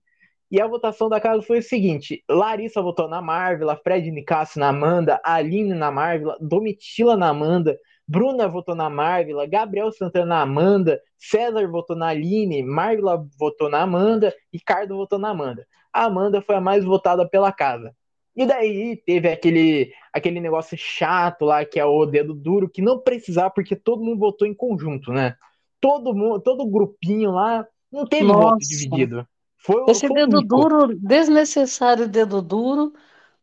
E 0.50 0.61
a 0.61 0.66
votação 0.66 1.09
da 1.09 1.21
casa 1.21 1.42
foi 1.42 1.59
o 1.59 1.62
seguinte: 1.62 2.25
Larissa 2.28 2.83
votou 2.83 3.09
na 3.09 3.23
Marvel, 3.23 3.69
Fred 3.85 4.11
Nicasso 4.11 4.59
na 4.59 4.69
Amanda, 4.69 5.21
Aline 5.25 5.75
na 5.75 5.90
Marvel, 5.90 6.35
Domitila 6.40 7.16
na 7.16 7.28
Amanda, 7.28 7.78
Bruna 8.07 8.49
votou 8.49 8.75
na 8.75 8.90
Marvel, 8.90 9.38
Gabriel 9.49 9.92
Santana 9.92 10.26
na 10.26 10.40
Amanda, 10.42 11.00
César 11.16 11.69
votou 11.69 11.95
na 11.95 12.09
Aline, 12.09 12.62
Marvel 12.62 13.28
votou 13.38 13.71
na 13.71 13.83
Amanda, 13.83 14.35
Ricardo 14.52 14.97
votou 14.97 15.19
na 15.19 15.28
Amanda. 15.28 15.64
A 15.92 16.07
Amanda 16.07 16.42
foi 16.42 16.57
a 16.57 16.61
mais 16.61 16.85
votada 16.85 17.28
pela 17.28 17.52
casa. 17.52 17.95
E 18.35 18.47
daí 18.47 18.97
teve 18.97 19.28
aquele, 19.28 19.92
aquele 20.12 20.40
negócio 20.40 20.76
chato 20.76 21.45
lá, 21.45 21.64
que 21.64 21.78
é 21.78 21.85
o 21.85 22.07
dedo 22.07 22.35
duro, 22.35 22.69
que 22.69 22.83
não 22.83 22.99
precisava, 22.99 23.50
porque 23.50 23.76
todo 23.76 24.02
mundo 24.02 24.19
votou 24.19 24.47
em 24.47 24.54
conjunto, 24.54 25.12
né? 25.12 25.37
Todo 25.80 26.14
mundo, 26.14 26.40
todo 26.40 26.69
grupinho 26.69 27.30
lá, 27.30 27.66
não 27.92 28.07
teve 28.07 28.25
Nossa. 28.25 28.40
voto 28.40 28.59
dividido. 28.59 29.26
Foi, 29.64 29.81
Esse 29.87 30.09
foi 30.09 30.17
dedo 30.26 30.40
duro, 30.43 30.97
desnecessário 30.99 32.09
dedo 32.09 32.40
duro, 32.43 32.93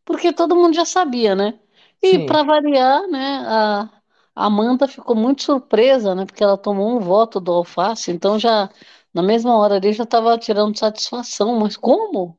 porque 0.04 0.32
todo 0.32 0.56
mundo 0.56 0.74
já 0.74 0.84
sabia, 0.84 1.34
né? 1.34 1.60
E 2.02 2.18
para 2.20 2.42
variar, 2.44 3.06
né, 3.08 3.18
a 3.46 3.90
Amanda 4.34 4.88
ficou 4.88 5.16
muito 5.16 5.42
surpresa, 5.42 6.14
né? 6.14 6.26
Porque 6.26 6.42
ela 6.44 6.56
tomou 6.58 6.96
um 6.96 7.00
voto 7.00 7.40
do 7.40 7.52
Alface, 7.52 8.10
então 8.12 8.38
já 8.38 8.70
na 9.12 9.22
mesma 9.22 9.56
hora 9.56 9.76
ali 9.76 9.92
já 9.92 10.04
estava 10.04 10.38
tirando 10.38 10.78
satisfação. 10.78 11.58
Mas 11.60 11.76
como? 11.76 12.38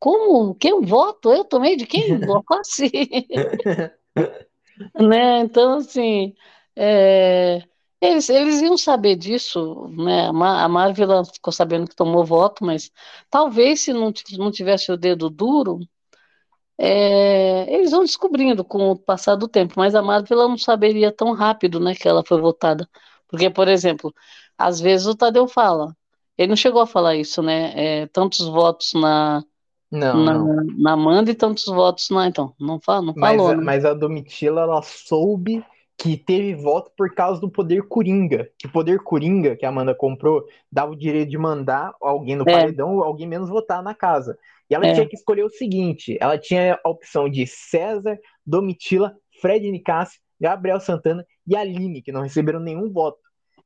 Como? 0.00 0.54
Quem 0.56 0.82
voto? 0.82 1.32
Eu 1.32 1.44
tomei 1.44 1.76
de 1.76 1.86
quem? 1.86 2.20
Do 2.24 2.32
Alface? 2.36 2.90
né? 5.00 5.40
Então, 5.40 5.76
assim, 5.78 6.34
é... 6.76 7.62
eles, 8.00 8.28
eles 8.28 8.60
iam 8.60 8.76
saber 8.76 9.16
disso, 9.16 9.88
né? 9.88 10.28
A 10.28 10.68
Marvel 10.68 11.24
ficou 11.24 11.52
sabendo 11.52 11.88
que 11.88 11.96
tomou 11.96 12.24
voto, 12.24 12.64
mas 12.64 12.90
talvez 13.30 13.80
se 13.82 13.92
não, 13.92 14.12
não 14.38 14.50
tivesse 14.50 14.92
o 14.92 14.96
dedo 14.96 15.28
duro 15.30 15.80
é, 16.80 17.74
eles 17.74 17.90
vão 17.90 18.04
descobrindo 18.04 18.64
com 18.64 18.90
o 18.90 18.96
passar 18.96 19.34
do 19.34 19.48
tempo, 19.48 19.74
mas 19.76 19.96
a 19.96 20.02
Marvel 20.02 20.48
não 20.48 20.56
saberia 20.56 21.10
tão 21.10 21.32
rápido, 21.32 21.80
né, 21.80 21.94
que 21.94 22.06
ela 22.06 22.24
foi 22.24 22.40
votada. 22.40 22.88
Porque, 23.26 23.50
por 23.50 23.66
exemplo, 23.66 24.14
às 24.56 24.80
vezes 24.80 25.06
o 25.06 25.14
Tadeu 25.16 25.48
fala, 25.48 25.94
ele 26.36 26.48
não 26.48 26.56
chegou 26.56 26.80
a 26.80 26.86
falar 26.86 27.16
isso, 27.16 27.42
né? 27.42 27.72
É, 27.74 28.06
tantos 28.06 28.46
votos 28.46 28.92
na, 28.94 29.42
não, 29.90 30.24
na, 30.24 30.34
não. 30.34 30.64
na 30.78 30.92
Amanda 30.92 31.30
e 31.30 31.34
tantos 31.34 31.64
votos 31.64 32.08
na. 32.10 32.28
Então, 32.28 32.54
não, 32.58 32.80
fala, 32.80 33.02
não 33.02 33.14
mas, 33.16 33.36
falou. 33.36 33.56
Né? 33.56 33.62
Mas 33.62 33.84
a 33.84 33.92
Domitila, 33.92 34.62
ela 34.62 34.80
soube 34.82 35.64
que 35.98 36.16
teve 36.16 36.54
voto 36.54 36.92
por 36.96 37.12
causa 37.12 37.40
do 37.40 37.50
poder 37.50 37.82
coringa. 37.88 38.48
Que 38.56 38.68
o 38.68 38.72
poder 38.72 39.00
coringa 39.00 39.56
que 39.56 39.66
a 39.66 39.68
Amanda 39.68 39.92
comprou 39.92 40.44
dava 40.70 40.92
o 40.92 40.96
direito 40.96 41.28
de 41.28 41.36
mandar 41.36 41.92
alguém 42.00 42.36
no 42.36 42.48
é. 42.48 42.52
paredão 42.52 42.94
ou 42.94 43.02
alguém 43.02 43.26
menos 43.26 43.50
votar 43.50 43.82
na 43.82 43.94
casa. 43.94 44.38
E 44.70 44.74
ela 44.74 44.86
é. 44.86 44.94
tinha 44.94 45.08
que 45.08 45.16
escolher 45.16 45.44
o 45.44 45.50
seguinte: 45.50 46.16
ela 46.20 46.38
tinha 46.38 46.78
a 46.84 46.88
opção 46.88 47.28
de 47.28 47.44
César, 47.48 48.16
Domitila, 48.46 49.16
Fred 49.40 49.68
Nicassi, 49.68 50.20
Gabriel 50.40 50.78
Santana 50.78 51.26
e 51.44 51.56
Aline, 51.56 52.00
que 52.00 52.12
não 52.12 52.22
receberam 52.22 52.60
nenhum 52.60 52.92
voto. 52.92 53.18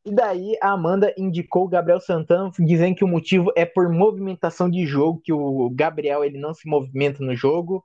E 0.04 0.10
daí 0.10 0.56
a 0.60 0.70
Amanda 0.70 1.14
indicou 1.18 1.64
o 1.64 1.68
Gabriel 1.68 2.00
Santana, 2.00 2.50
dizendo 2.58 2.96
que 2.96 3.04
o 3.04 3.08
motivo 3.08 3.52
é 3.54 3.66
por 3.66 3.90
movimentação 3.90 4.70
de 4.70 4.86
jogo, 4.86 5.20
que 5.22 5.32
o 5.32 5.70
Gabriel 5.70 6.24
ele 6.24 6.38
não 6.38 6.54
se 6.54 6.66
movimenta 6.66 7.22
no 7.22 7.36
jogo. 7.36 7.84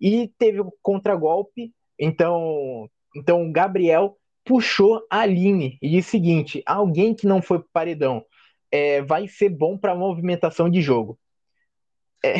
E 0.00 0.32
teve 0.38 0.60
o 0.60 0.72
contragolpe, 0.82 1.72
então, 1.96 2.88
então 3.14 3.46
o 3.46 3.52
Gabriel 3.52 4.16
puxou 4.44 5.04
a 5.10 5.20
Aline 5.20 5.78
e 5.80 5.88
disse 5.88 6.08
o 6.08 6.10
seguinte: 6.12 6.62
alguém 6.66 7.14
que 7.14 7.26
não 7.26 7.40
foi 7.40 7.58
pro 7.58 7.68
paredão 7.72 8.24
é, 8.70 9.02
vai 9.02 9.28
ser 9.28 9.50
bom 9.50 9.76
para 9.76 9.94
movimentação 9.94 10.68
de 10.68 10.80
jogo. 10.80 11.18
É. 12.24 12.34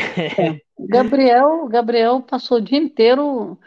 Gabriel, 0.79 1.67
Gabriel 1.69 2.23
passou 2.23 2.59
o 2.59 2.61
dia 2.61 2.79
inteiro 2.79 3.59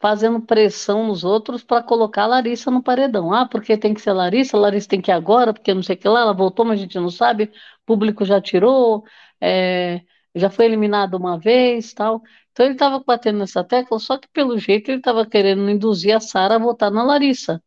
fazendo 0.00 0.40
pressão 0.40 1.06
nos 1.06 1.24
outros 1.24 1.64
para 1.64 1.82
colocar 1.82 2.24
a 2.24 2.26
Larissa 2.26 2.70
no 2.70 2.82
paredão. 2.82 3.32
Ah, 3.32 3.46
porque 3.46 3.76
tem 3.76 3.92
que 3.94 4.00
ser 4.00 4.12
Larissa, 4.12 4.56
Larissa 4.56 4.88
tem 4.88 5.00
que 5.00 5.10
ir 5.10 5.14
agora, 5.14 5.52
porque 5.52 5.74
não 5.74 5.82
sei 5.82 5.96
o 5.96 5.98
que 5.98 6.08
lá, 6.08 6.20
ela 6.20 6.32
voltou, 6.32 6.64
mas 6.64 6.78
a 6.78 6.82
gente 6.82 6.98
não 6.98 7.10
sabe, 7.10 7.44
o 7.44 7.50
público 7.86 8.24
já 8.24 8.40
tirou, 8.40 9.04
é, 9.40 10.00
já 10.34 10.50
foi 10.50 10.66
eliminado 10.66 11.14
uma 11.14 11.38
vez 11.38 11.92
tal. 11.94 12.22
Então 12.52 12.66
ele 12.66 12.74
estava 12.74 13.00
batendo 13.00 13.38
nessa 13.38 13.64
tecla, 13.64 13.98
só 13.98 14.18
que 14.18 14.28
pelo 14.28 14.58
jeito 14.58 14.90
ele 14.90 14.98
estava 14.98 15.26
querendo 15.26 15.68
induzir 15.70 16.14
a 16.16 16.20
Sara 16.20 16.56
a 16.56 16.58
votar 16.58 16.90
na 16.90 17.02
Larissa. 17.02 17.62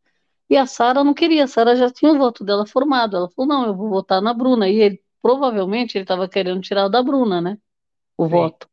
E 0.50 0.58
a 0.58 0.65
Sara 0.65 1.04
não 1.04 1.13
queria, 1.13 1.45
a 1.45 1.47
Sara 1.47 1.76
já 1.76 1.89
tinha 1.89 2.12
o 2.12 2.17
voto 2.17 2.43
dela 2.43 2.65
formado. 2.65 3.17
Ela 3.17 3.30
falou: 3.30 3.50
não, 3.50 3.65
eu 3.67 3.76
vou 3.76 3.89
votar 3.89 4.21
na 4.21 4.34
Bruna. 4.34 4.69
E 4.69 4.82
ele 4.82 5.02
provavelmente 5.21 5.97
ele 5.97 6.04
estava 6.04 6.28
querendo 6.30 6.62
tirar 6.62 6.86
o 6.88 6.89
da 6.89 7.02
Bruna, 7.04 7.41
né? 7.41 7.58
o 8.17 8.26
Sim. 8.26 8.30
voto. 8.32 8.69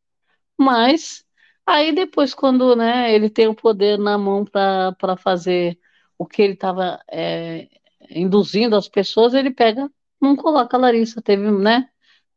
Mas 0.58 1.24
aí 1.66 1.92
depois, 1.92 2.34
quando 2.34 2.76
né, 2.76 3.14
ele 3.14 3.30
tem 3.30 3.48
o 3.48 3.54
poder 3.54 3.98
na 3.98 4.18
mão 4.18 4.44
para 4.44 5.16
fazer 5.18 5.78
o 6.18 6.26
que 6.26 6.42
ele 6.42 6.54
estava 6.54 7.00
é, 7.10 7.68
induzindo 8.10 8.76
as 8.76 8.88
pessoas, 8.88 9.34
ele 9.34 9.50
pega, 9.50 9.90
não 10.20 10.36
coloca 10.36 10.76
a 10.76 10.80
Larissa, 10.80 11.22
teve, 11.22 11.50
né? 11.50 11.88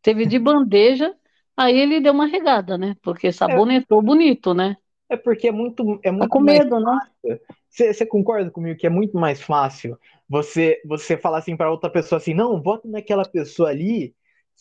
Teve 0.01 0.25
de 0.25 0.39
bandeja, 0.39 1.15
aí 1.61 1.79
ele 1.79 2.01
deu 2.01 2.13
uma 2.13 2.25
regada, 2.25 2.77
né? 2.77 2.95
Porque 3.01 3.31
sabonetou 3.31 3.99
é, 3.99 4.03
bonito, 4.03 4.53
né? 4.53 4.75
É 5.09 5.17
porque 5.17 5.47
é 5.47 5.51
muito, 5.51 5.99
é 6.03 6.11
muito 6.11 6.23
tá 6.23 6.29
com 6.29 6.39
medo, 6.39 6.79
né? 6.79 7.39
Você 7.69 8.05
concorda 8.05 8.49
comigo 8.51 8.77
que 8.77 8.87
é 8.87 8.89
muito 8.89 9.17
mais 9.17 9.41
fácil 9.41 9.97
você 10.27 10.81
você 10.85 11.17
falar 11.17 11.39
assim 11.39 11.57
para 11.57 11.69
outra 11.69 11.89
pessoa 11.89 12.17
assim, 12.17 12.33
não, 12.33 12.61
vota 12.61 12.87
naquela 12.87 13.25
pessoa 13.25 13.69
ali 13.69 14.15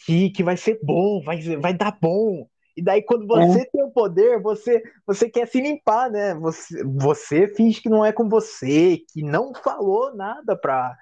que, 0.04 0.30
que 0.30 0.42
vai 0.42 0.56
ser 0.56 0.80
bom, 0.82 1.22
vai, 1.22 1.40
vai 1.56 1.74
dar 1.74 1.96
bom. 2.00 2.48
E 2.76 2.82
daí, 2.82 3.02
quando 3.02 3.26
você 3.26 3.60
é. 3.60 3.64
tem 3.66 3.84
o 3.84 3.90
poder, 3.90 4.40
você, 4.40 4.82
você 5.06 5.28
quer 5.28 5.46
se 5.46 5.60
limpar, 5.60 6.10
né? 6.10 6.34
Você, 6.36 6.82
você 6.84 7.48
finge 7.48 7.80
que 7.80 7.88
não 7.88 8.04
é 8.04 8.12
com 8.12 8.28
você, 8.28 9.02
que 9.12 9.22
não 9.22 9.52
falou 9.54 10.14
nada 10.14 10.56
pra. 10.56 10.96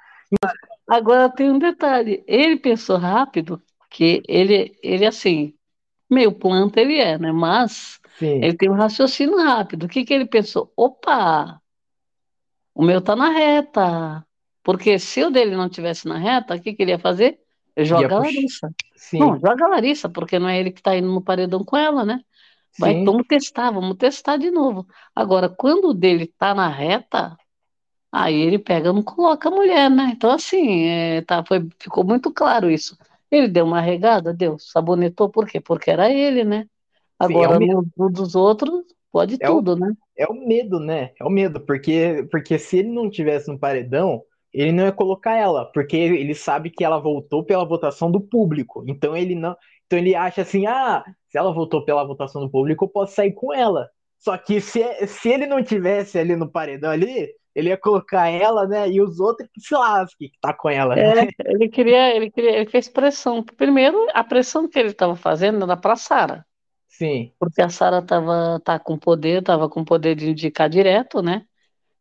Agora 0.89 1.31
tem 1.31 1.51
um 1.51 1.59
detalhe: 1.59 2.25
ele 2.27 2.57
pensou 2.59 2.97
rápido, 2.97 3.63
que 3.91 4.23
ele, 4.27 4.77
ele 4.83 5.07
assim, 5.07 5.55
meio 6.09 6.33
planta 6.33 6.81
ele 6.81 6.99
é, 6.99 7.18
né? 7.18 7.33
Mas 7.33 8.01
Sim. 8.18 8.42
ele 8.42 8.57
tem 8.57 8.71
um 8.71 8.75
raciocínio 8.75 9.37
rápido. 9.37 9.85
O 9.85 9.88
que, 9.88 10.05
que 10.05 10.14
ele 10.14 10.27
pensou? 10.27 10.73
Opa! 10.77 11.61
O 12.75 12.83
meu 12.83 13.01
tá 13.01 13.16
na 13.16 13.31
reta. 13.31 14.25
Porque 14.62 14.99
se 14.99 15.23
o 15.25 15.31
dele 15.31 15.57
não 15.57 15.68
tivesse 15.68 16.07
na 16.07 16.18
reta, 16.18 16.55
o 16.55 16.61
que, 16.61 16.75
que 16.75 16.83
ele 16.83 16.92
ia 16.92 16.99
fazer? 16.99 17.38
Joga 17.77 18.16
a 18.16 18.18
Larissa. 18.18 18.71
Sim. 18.97 19.18
Não, 19.18 19.38
joga 19.38 19.64
a 19.64 19.68
Larissa, 19.68 20.09
porque 20.09 20.38
não 20.38 20.49
é 20.49 20.59
ele 20.59 20.71
que 20.71 20.81
está 20.81 20.97
indo 20.97 21.09
no 21.09 21.23
paredão 21.23 21.64
com 21.64 21.77
ela, 21.77 22.05
né? 22.05 22.21
Vai, 22.79 22.94
Sim. 22.94 23.05
vamos 23.05 23.27
testar, 23.27 23.71
vamos 23.71 23.97
testar 23.97 24.37
de 24.37 24.51
novo. 24.51 24.87
Agora, 25.14 25.49
quando 25.49 25.88
o 25.88 25.94
dele 25.94 26.27
tá 26.38 26.55
na 26.55 26.68
reta, 26.68 27.37
aí 28.12 28.35
ele 28.35 28.59
pega 28.59 28.90
e 28.90 28.92
não 28.92 29.03
coloca 29.03 29.49
a 29.49 29.53
mulher, 29.53 29.90
né? 29.90 30.11
Então, 30.12 30.31
assim, 30.31 30.83
é, 30.83 31.23
tá, 31.23 31.44
foi, 31.44 31.66
ficou 31.81 32.05
muito 32.05 32.33
claro 32.33 32.71
isso. 32.71 32.97
Ele 33.31 33.49
deu 33.49 33.64
uma 33.64 33.81
regada, 33.81 34.33
deu, 34.33 34.59
sabonetou, 34.59 35.29
por 35.29 35.47
quê? 35.47 35.61
Porque 35.61 35.91
era 35.91 36.11
ele, 36.11 36.45
né? 36.45 36.67
Agora, 37.19 37.59
Sim, 37.59 37.71
é 37.71 37.75
no, 37.75 38.11
dos 38.11 38.35
outros, 38.35 38.85
pode 39.11 39.38
é 39.41 39.47
tudo, 39.47 39.73
o, 39.73 39.77
né? 39.77 39.93
É 40.17 40.27
o 40.27 40.35
medo, 40.35 40.81
né? 40.81 41.12
É 41.21 41.25
o 41.25 41.31
medo, 41.31 41.61
porque, 41.61 42.27
porque 42.31 42.59
se 42.59 42.79
ele 42.79 42.88
não 42.88 43.11
tivesse 43.11 43.49
no 43.49 43.59
paredão, 43.59 44.23
ele 44.53 44.73
não 44.73 44.85
ia 44.85 44.93
colocar 44.93 45.35
ela, 45.37 45.64
porque 45.67 45.97
ele 45.97 46.35
sabe 46.35 46.71
que 46.71 46.85
ela 46.85 46.99
voltou 46.99 47.45
pela 47.45 47.64
votação 47.64 48.11
do 48.11 48.21
público. 48.21 48.85
Então 48.87 49.17
ele 49.17 49.35
não, 49.35 49.57
então 49.87 49.99
ele 49.99 50.14
acha 50.14 50.43
assim, 50.43 50.67
ah, 50.67 51.05
se 51.29 51.38
ela 51.38 51.53
voltou 51.53 51.85
pela 51.85 52.05
votação 52.05 52.43
do 52.43 52.51
público, 52.51 52.85
eu 52.85 52.88
posso 52.88 53.14
sair 53.14 53.33
com 53.33 53.53
ela. 53.53 53.88
Só 54.19 54.37
que 54.37 54.61
se, 54.61 54.81
se 55.07 55.29
ele 55.29 55.47
não 55.47 55.62
tivesse 55.62 56.19
ali 56.19 56.35
no 56.35 56.51
paredão 56.51 56.91
ali, 56.91 57.29
ele 57.59 57.71
ia 57.71 57.77
colocar 57.77 58.29
ela, 58.29 58.68
né? 58.68 58.88
E 58.88 59.03
os 59.03 59.18
outros 59.18 59.49
que 59.53 59.61
se 59.61 59.75
lasquem 59.75 60.31
que 60.31 60.38
tá 60.40 60.55
com 60.55 60.71
ela. 60.71 60.97
É, 60.97 61.14
Né? 61.14 61.29
ele 61.44 61.68
queria, 61.68 62.14
ele 62.14 62.31
queria, 62.31 62.53
ele 62.53 62.71
fez 62.71 62.88
pressão. 62.88 63.42
Primeiro, 63.42 64.07
a 64.14 64.23
pressão 64.23 64.68
que 64.68 64.79
ele 64.79 64.90
estava 64.90 65.16
fazendo 65.16 65.64
era 65.64 65.77
para 65.77 65.97
Sara, 65.97 66.47
Sim, 66.87 67.33
porque 67.38 67.61
a 67.61 67.68
Sara 67.68 68.01
tava 68.01 68.61
tá 68.64 68.79
com 68.79 68.97
poder, 68.97 69.42
tava 69.42 69.68
com 69.68 69.85
poder 69.85 70.14
de 70.14 70.31
indicar 70.31 70.68
direto, 70.68 71.21
né? 71.21 71.44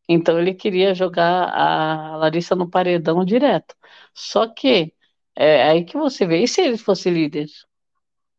Então 0.08 0.39
ele 0.39 0.54
queria 0.54 0.93
jogar 0.93 1.50
a 1.50 2.17
Larissa 2.17 2.56
no 2.56 2.70
paredão 2.70 3.26
direto. 3.26 3.76
Só 4.13 4.48
que 4.48 4.93
é 5.36 5.63
aí 5.63 5.84
que 5.84 5.98
você 5.98 6.26
vê, 6.26 6.43
e 6.43 6.48
se 6.48 6.62
ele 6.62 6.78
fosse 6.78 7.10
líder? 7.10 7.48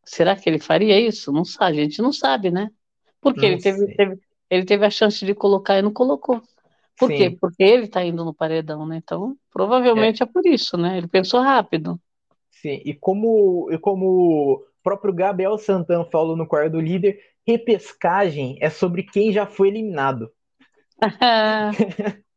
Será 0.05 0.35
que 0.35 0.49
ele 0.49 0.59
faria 0.59 0.99
isso? 0.99 1.31
Não 1.31 1.45
sabe, 1.45 1.79
a 1.79 1.83
gente 1.83 2.01
não 2.01 2.11
sabe, 2.13 2.49
né? 2.49 2.69
Porque 3.21 3.41
não 3.41 3.49
ele 3.49 3.61
teve, 3.61 3.95
teve, 3.95 4.19
ele 4.49 4.65
teve 4.65 4.85
a 4.85 4.89
chance 4.89 5.25
de 5.25 5.35
colocar 5.35 5.77
e 5.77 5.81
não 5.81 5.91
colocou. 5.93 6.41
Por 6.99 7.09
quê? 7.09 7.29
Sim, 7.29 7.37
Porque 7.37 7.63
ele 7.63 7.87
tá 7.87 8.03
indo 8.03 8.25
no 8.25 8.33
paredão, 8.33 8.85
né? 8.85 8.97
Então, 8.97 9.31
é, 9.31 9.35
provavelmente 9.51 10.21
é 10.21 10.25
por 10.25 10.45
isso, 10.45 10.77
né? 10.77 10.97
Ele 10.97 11.07
pensou 11.07 11.41
rápido. 11.41 11.99
sim. 12.51 12.81
E 12.85 12.93
como, 12.93 13.69
e 13.71 13.77
como 13.77 14.05
o 14.05 14.65
próprio 14.83 15.13
Gabriel 15.13 15.57
Santana 15.57 16.05
falou 16.05 16.35
no 16.35 16.47
quarto 16.47 16.73
do 16.73 16.81
líder, 16.81 17.19
repescagem 17.47 18.57
é 18.61 18.69
sobre 18.69 19.03
quem 19.03 19.31
já 19.31 19.45
foi 19.45 19.69
eliminado. 19.69 20.31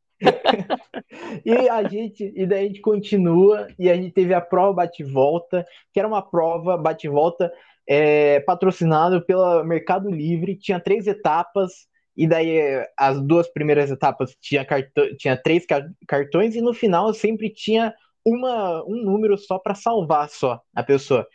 E 1.44 1.68
a 1.68 1.82
gente, 1.82 2.32
e 2.34 2.46
daí 2.46 2.64
a 2.64 2.68
gente 2.68 2.80
continua, 2.80 3.66
e 3.78 3.90
a 3.90 3.94
gente 3.96 4.12
teve 4.12 4.32
a 4.34 4.40
prova 4.40 4.72
bate-volta, 4.74 5.66
que 5.92 5.98
era 5.98 6.08
uma 6.08 6.22
prova 6.22 6.76
bate-volta 6.76 7.52
é, 7.86 8.40
patrocinada 8.40 9.20
pela 9.20 9.64
Mercado 9.64 10.10
Livre, 10.10 10.56
tinha 10.56 10.80
três 10.80 11.06
etapas, 11.06 11.88
e 12.16 12.26
daí 12.26 12.86
as 12.96 13.20
duas 13.20 13.48
primeiras 13.52 13.90
etapas 13.90 14.36
tinha, 14.40 14.64
cartão, 14.64 15.04
tinha 15.16 15.36
três 15.36 15.66
car- 15.66 15.88
cartões, 16.06 16.54
e 16.54 16.60
no 16.60 16.74
final 16.74 17.12
sempre 17.14 17.50
tinha 17.50 17.94
uma, 18.24 18.84
um 18.84 19.02
número 19.02 19.36
só 19.36 19.58
para 19.58 19.74
salvar 19.74 20.28
só 20.28 20.60
a 20.74 20.82
pessoa. 20.82 21.26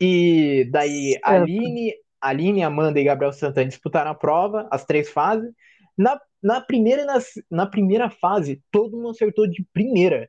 E 0.00 0.68
daí 0.70 1.18
a 1.22 1.30
Certo. 1.30 1.42
Aline, 1.42 1.94
Aline, 2.20 2.62
Amanda 2.62 3.00
e 3.00 3.04
Gabriel 3.04 3.32
Santana 3.32 3.68
disputaram 3.68 4.10
a 4.10 4.14
prova, 4.14 4.68
as 4.70 4.84
três 4.84 5.08
fases. 5.08 5.50
Na, 5.96 6.20
na, 6.42 6.60
primeira, 6.60 7.04
na, 7.04 7.18
na 7.50 7.66
primeira 7.66 8.10
fase, 8.10 8.62
todo 8.70 8.96
mundo 8.96 9.10
acertou 9.10 9.48
de 9.48 9.64
primeira. 9.72 10.28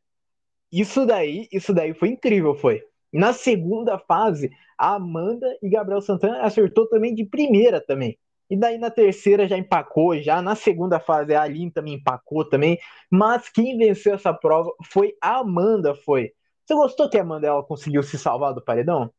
Isso 0.72 1.06
daí, 1.06 1.48
isso 1.52 1.74
daí 1.74 1.94
foi 1.94 2.10
incrível, 2.10 2.56
foi. 2.56 2.82
Na 3.12 3.34
segunda 3.34 3.98
fase, 3.98 4.50
a 4.78 4.96
Amanda 4.96 5.48
e 5.62 5.70
Gabriel 5.70 6.02
Santana 6.02 6.42
acertou 6.42 6.88
também 6.88 7.14
de 7.16 7.26
primeira 7.26 7.82
também. 7.82 8.18
E 8.50 8.58
daí 8.58 8.78
na 8.78 8.90
terceira 8.90 9.48
já 9.48 9.58
empacou, 9.58 10.18
já 10.22 10.42
na 10.42 10.56
segunda 10.56 11.00
fase 11.00 11.36
a 11.36 11.44
Aline 11.44 11.72
também 11.72 11.96
empacou 11.96 12.48
também, 12.48 12.80
mas 13.12 13.50
quem 13.50 13.78
venceu 13.78 14.16
essa 14.16 14.34
prova 14.34 14.72
foi 14.86 15.14
a 15.22 15.40
Amanda, 15.40 15.94
foi. 15.96 16.32
Você 16.66 16.74
gostou 16.74 17.10
que 17.10 17.18
a 17.18 17.22
Amanda 17.22 17.48
ela 17.48 17.64
conseguiu 17.64 18.04
se 18.04 18.18
salvar 18.18 18.54
do 18.54 18.64
paredão? 18.64 19.12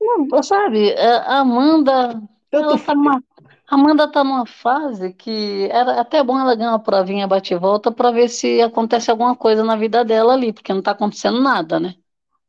Não, 0.00 0.42
sabe, 0.42 0.90
é, 0.90 1.16
a 1.18 1.40
Amanda, 1.40 2.20
Tanto 2.50 2.78
tá 2.78 2.94
numa, 2.94 3.22
a 3.66 3.74
Amanda 3.74 4.10
tá 4.10 4.24
numa 4.24 4.46
fase 4.46 5.12
que 5.12 5.68
era 5.70 6.00
até 6.00 6.22
bom 6.22 6.38
ela 6.38 6.54
ganhar 6.54 6.70
uma 6.72 6.82
provinha 6.82 7.26
bate-volta 7.26 7.92
para 7.92 8.10
ver 8.10 8.28
se 8.28 8.60
acontece 8.62 9.10
alguma 9.10 9.36
coisa 9.36 9.64
na 9.64 9.76
vida 9.76 10.04
dela 10.04 10.32
ali, 10.34 10.52
porque 10.52 10.72
não 10.72 10.82
tá 10.82 10.92
acontecendo 10.92 11.40
nada, 11.42 11.78
né? 11.80 11.94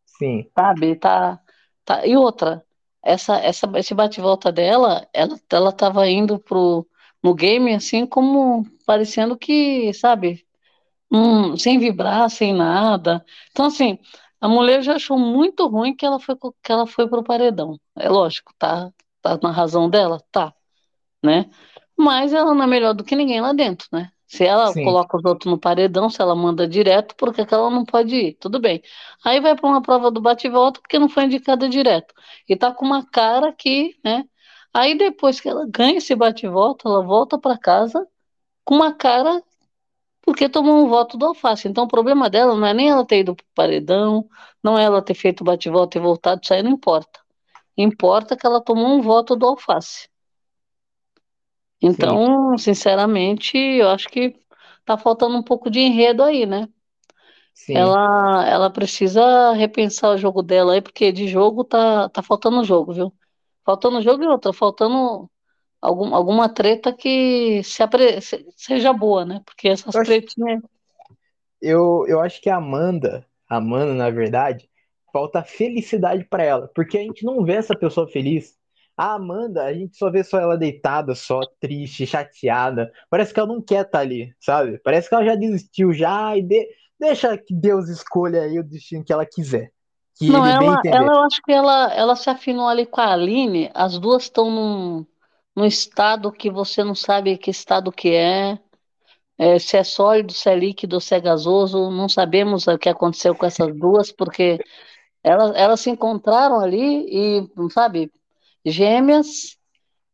sim, 0.06 0.50
Sabe? 0.58 0.96
Tá, 0.96 1.42
tá. 1.86 2.06
E 2.06 2.16
outra, 2.18 2.66
essa, 3.04 3.38
essa, 3.38 3.70
esse 3.78 3.94
bate-volta 3.94 4.52
dela, 4.52 5.08
ela, 5.14 5.40
ela 5.52 5.72
tava 5.74 6.08
indo 6.10 6.40
pro, 6.40 6.88
no 7.24 7.34
game 7.34 7.74
assim 7.74 8.06
como 8.06 8.66
parecendo 8.86 9.38
que, 9.38 9.94
sabe? 9.94 10.46
Hum, 11.12 11.58
sem 11.58 11.80
vibrar, 11.80 12.30
sem 12.30 12.54
nada. 12.54 13.26
Então, 13.52 13.66
assim, 13.66 14.00
a 14.42 14.48
mulher 14.48 14.82
já 14.84 14.96
achou 14.96 15.18
muito 15.20 15.68
ruim 15.68 15.96
que 15.96 16.06
ela 16.06 16.20
foi, 16.20 16.36
que 16.64 16.72
ela 16.72 16.88
foi 16.88 17.08
pro 17.10 17.24
paredão. 17.24 17.80
É 17.98 18.10
lógico, 18.10 18.54
tá, 18.58 18.92
tá 19.22 19.38
na 19.42 19.52
razão 19.52 19.90
dela? 19.90 20.22
Tá, 20.32 20.54
né? 21.24 21.50
Mas 21.98 22.34
ela 22.34 22.54
não 22.56 22.64
é 22.64 22.68
melhor 22.68 22.94
do 22.94 23.04
que 23.04 23.16
ninguém 23.16 23.42
lá 23.42 23.54
dentro, 23.54 23.88
né? 23.92 24.12
Se 24.30 24.46
ela 24.46 24.74
sim, 24.74 24.86
coloca 24.86 25.18
os 25.18 25.26
outros 25.26 25.52
no 25.52 25.60
paredão, 25.60 26.10
se 26.10 26.22
ela 26.22 26.36
manda 26.36 26.68
direto, 26.68 27.16
por 27.16 27.34
que 27.34 27.46
que 27.46 27.54
ela 27.54 27.70
não 27.70 27.84
pode 27.86 28.16
ir? 28.16 28.34
Tudo 28.36 28.60
bem. 28.60 28.82
Aí 29.26 29.42
vai 29.42 29.56
para 29.56 29.68
uma 29.68 29.82
prova 29.82 30.12
do 30.12 30.22
bate 30.22 30.48
e 30.48 30.52
volta 30.52 30.80
porque 30.82 31.00
não 31.00 31.10
foi 31.10 31.26
indicada 31.26 31.68
direto. 31.68 32.14
E 32.48 32.56
tá 32.56 32.72
com 32.74 32.86
uma 32.86 33.06
cara 33.06 33.52
que, 33.54 33.98
né? 34.04 34.26
Aí 34.74 34.96
depois 34.98 35.40
que 35.42 35.50
ela 35.50 35.66
ganha 35.68 35.98
esse 35.98 36.16
bate 36.16 36.46
e 36.46 36.50
volta, 36.50 36.88
ela 36.88 37.04
volta 37.04 37.40
para 37.40 37.58
casa 37.58 38.08
com 38.66 38.76
uma 38.76 38.94
cara 38.94 39.44
porque 40.22 40.50
tomou 40.50 40.86
um 40.86 40.90
voto 40.90 41.18
do 41.18 41.28
Alface. 41.28 41.68
Então, 41.68 41.86
o 41.86 41.88
problema 41.88 42.30
dela 42.30 42.56
não 42.56 42.68
é 42.68 42.74
nem 42.74 42.90
ela 42.90 43.06
ter 43.06 43.20
ido 43.22 43.36
pro 43.36 43.46
paredão, 43.56 44.28
não 44.64 44.78
é 44.78 44.84
ela 44.84 45.02
ter 45.02 45.16
feito 45.16 45.44
bate-volta 45.44 45.98
e 45.98 46.02
voltado, 46.02 46.42
isso 46.44 46.54
aí 46.54 46.64
não 46.64 46.72
importa. 46.72 47.20
Importa 47.78 48.38
que 48.38 48.46
ela 48.48 48.62
tomou 48.62 48.88
um 48.90 49.02
voto 49.02 49.36
do 49.38 49.48
Alface. 49.48 50.09
Sim, 51.88 52.22
Então, 52.22 52.58
sinceramente, 52.58 53.58
eu 53.58 53.90
acho 53.90 54.10
que 54.10 54.36
tá 54.86 54.98
faltando 54.98 55.38
um 55.38 55.44
pouco 55.44 55.70
de 55.70 55.80
enredo 55.80 56.24
aí, 56.24 56.46
né? 56.46 56.68
sim. 57.54 57.96
Ela, 57.98 58.46
ela 58.50 58.70
precisa 58.72 59.54
repensar 59.54 60.10
o 60.16 60.18
jogo 60.18 60.42
dela 60.42 60.74
aí, 60.74 60.82
porque 60.82 61.12
de 61.12 61.28
jogo 61.28 61.64
tá, 61.64 62.10
tá 62.10 62.24
faltando 62.24 62.64
jogo, 62.64 62.94
viu? 62.94 63.14
Faltando 63.66 64.02
jogo 64.02 64.24
e 64.24 64.28
outra, 64.28 64.52
faltando 64.54 65.30
algum, 65.82 66.16
alguma 66.16 66.50
treta 66.50 66.94
que 66.96 67.64
se 67.64 67.84
apre- 67.84 68.22
se- 68.22 68.46
seja 68.58 68.94
boa, 68.94 69.26
né? 69.26 69.42
Porque 69.46 69.68
essas 69.70 69.96
Eu 69.96 70.02
acho, 70.02 70.20
tretinhas. 70.20 70.62
eu, 71.62 72.06
eu 72.08 72.20
acho 72.22 72.42
que 72.42 72.50
a 72.50 72.58
Amanda, 72.58 73.26
a 73.50 73.58
Amanda, 73.58 73.94
na 73.94 74.10
verdade, 74.10 74.70
falta 75.12 75.44
felicidade 75.44 76.26
pra 76.26 76.44
ela, 76.44 76.68
porque 76.76 76.98
a 76.98 77.02
gente 77.02 77.26
não 77.26 77.44
vê 77.44 77.54
essa 77.56 77.78
pessoa 77.78 78.08
feliz. 78.08 78.58
A 79.00 79.14
Amanda, 79.16 79.64
a 79.66 79.74
gente 79.74 79.98
só 79.98 80.12
vê 80.12 80.24
só 80.24 80.40
ela 80.40 80.58
deitada, 80.58 81.16
só 81.16 81.40
triste, 81.62 82.06
chateada. 82.06 82.92
Parece 83.10 83.34
que 83.34 83.40
ela 83.40 83.48
não 83.50 83.62
quer 83.62 83.86
estar 83.86 84.00
ali, 84.00 84.36
sabe? 84.42 84.78
Parece 84.84 85.08
que 85.10 85.16
ela 85.16 85.26
já 85.26 85.36
desistiu 85.36 85.94
já 85.94 86.36
e 86.38 86.42
de- 86.44 86.68
deixa 87.00 87.38
que 87.38 87.56
Deus 87.56 87.88
escolha 87.90 88.44
aí 88.44 88.60
o 88.60 88.64
destino 88.64 89.04
que 89.06 89.14
ela 89.14 89.26
quiser, 89.26 89.72
que 90.18 90.28
Não, 90.28 90.46
ela, 90.46 90.84
ela, 90.92 91.12
eu 91.14 91.22
acho 91.24 91.42
que 91.42 91.52
ela, 91.52 91.94
ela 91.94 92.16
se 92.16 92.30
afinou 92.30 92.68
ali 92.68 92.86
com 92.86 93.02
a 93.02 93.14
Aline, 93.14 93.72
as 93.74 93.98
duas 93.98 94.24
estão 94.24 94.50
num, 94.52 95.06
num 95.56 95.66
estado 95.66 96.32
que 96.32 96.52
você 96.52 96.84
não 96.84 96.94
sabe 96.96 97.38
que 97.38 97.50
estado 97.52 97.92
que 97.92 98.10
é. 98.14 98.60
É, 99.38 99.60
se 99.60 99.78
é 99.78 99.84
sólido, 99.84 100.34
se 100.34 100.50
é 100.50 100.56
líquido, 100.56 101.02
se 101.02 101.16
é 101.16 101.20
gasoso, 101.22 101.92
não 101.92 102.10
sabemos 102.10 102.68
o 102.68 102.78
que 102.78 102.90
aconteceu 102.90 103.36
com 103.36 103.46
essas 103.46 103.76
duas, 103.76 104.12
porque 104.12 104.60
elas, 105.24 105.56
elas 105.56 105.80
se 105.82 105.90
encontraram 105.90 106.60
ali 106.62 107.06
e, 107.10 107.50
sabe, 107.72 108.12
gêmeas, 108.66 109.58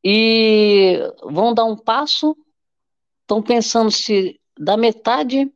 e 0.04 1.00
vão 1.24 1.54
dar 1.54 1.66
um 1.66 1.78
passo, 1.78 2.38
estão 3.22 3.42
pensando 3.44 3.92
se 3.92 4.40
da 4.60 4.78
metade, 4.78 5.52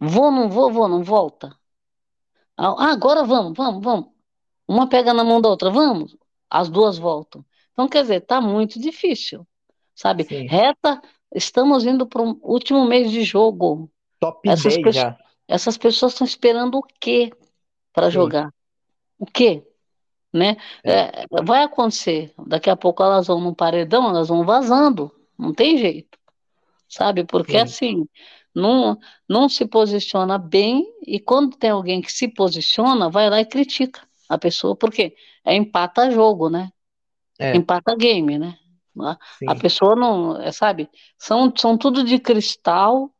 vou, 0.00 0.30
não 0.32 0.50
vou, 0.50 0.72
vou, 0.72 0.88
não 0.88 1.02
volta. 1.04 1.56
Ah, 2.56 2.92
agora 2.92 3.24
vamos, 3.24 3.56
vamos, 3.56 3.82
vamos. 3.84 4.08
Uma 4.68 4.88
pega 4.88 5.14
na 5.14 5.24
mão 5.24 5.40
da 5.40 5.48
outra, 5.48 5.70
vamos. 5.70 6.16
As 6.50 6.68
duas 6.68 6.98
voltam. 6.98 7.44
Então, 7.72 7.88
quer 7.88 8.02
dizer, 8.02 8.22
tá 8.22 8.40
muito 8.40 8.80
difícil, 8.80 9.46
sabe? 9.94 10.28
Sim, 10.28 10.46
Reta, 10.46 11.00
estamos 11.34 11.86
indo 11.86 12.06
para 12.06 12.22
o 12.22 12.38
último 12.42 12.84
mês 12.86 13.10
de 13.10 13.22
jogo. 13.24 13.90
top 14.20 14.46
Essas, 14.46 14.78
10 14.78 14.78
pe- 14.78 14.90
já. 14.94 15.18
essas 15.48 15.78
pessoas 15.78 16.12
estão 16.12 16.26
esperando 16.26 16.78
o 16.78 16.82
quê 17.00 17.32
para 17.92 18.10
jogar? 18.10 18.52
O 19.18 19.26
quê? 19.26 19.67
Né? 20.32 20.56
é, 20.84 21.22
É, 21.22 21.26
vai 21.44 21.62
acontecer. 21.62 22.32
Daqui 22.46 22.68
a 22.70 22.76
pouco 22.76 23.02
elas 23.02 23.26
vão 23.26 23.40
num 23.40 23.54
paredão, 23.54 24.08
elas 24.08 24.28
vão 24.28 24.44
vazando. 24.44 25.10
Não 25.38 25.54
tem 25.54 25.78
jeito, 25.78 26.18
sabe? 26.88 27.24
Porque 27.24 27.52
sim, 27.52 27.62
assim, 27.62 28.08
não, 28.54 28.98
não 29.28 29.48
se 29.48 29.66
posiciona 29.66 30.38
bem 30.38 30.84
e 31.06 31.20
quando 31.20 31.56
tem 31.56 31.70
alguém 31.70 32.00
que 32.00 32.12
se 32.12 32.28
posiciona, 32.28 33.10
vai 33.10 33.30
lá 33.30 33.40
e 33.40 33.46
critica 33.46 34.00
a 34.28 34.36
pessoa, 34.38 34.76
porque 34.76 35.14
é 35.44 35.54
empata 35.54 36.10
jogo, 36.10 36.50
né? 36.50 36.70
é, 37.38 37.56
Empata 37.56 37.96
game, 37.96 38.38
né? 38.38 38.58
A 39.46 39.54
pessoa 39.54 39.94
não, 39.96 40.40
é, 40.40 40.52
sabe? 40.52 40.90
São, 41.18 41.52
são 41.56 41.78
tudo 41.78 42.04
de 42.04 42.18
cristal 42.18 43.12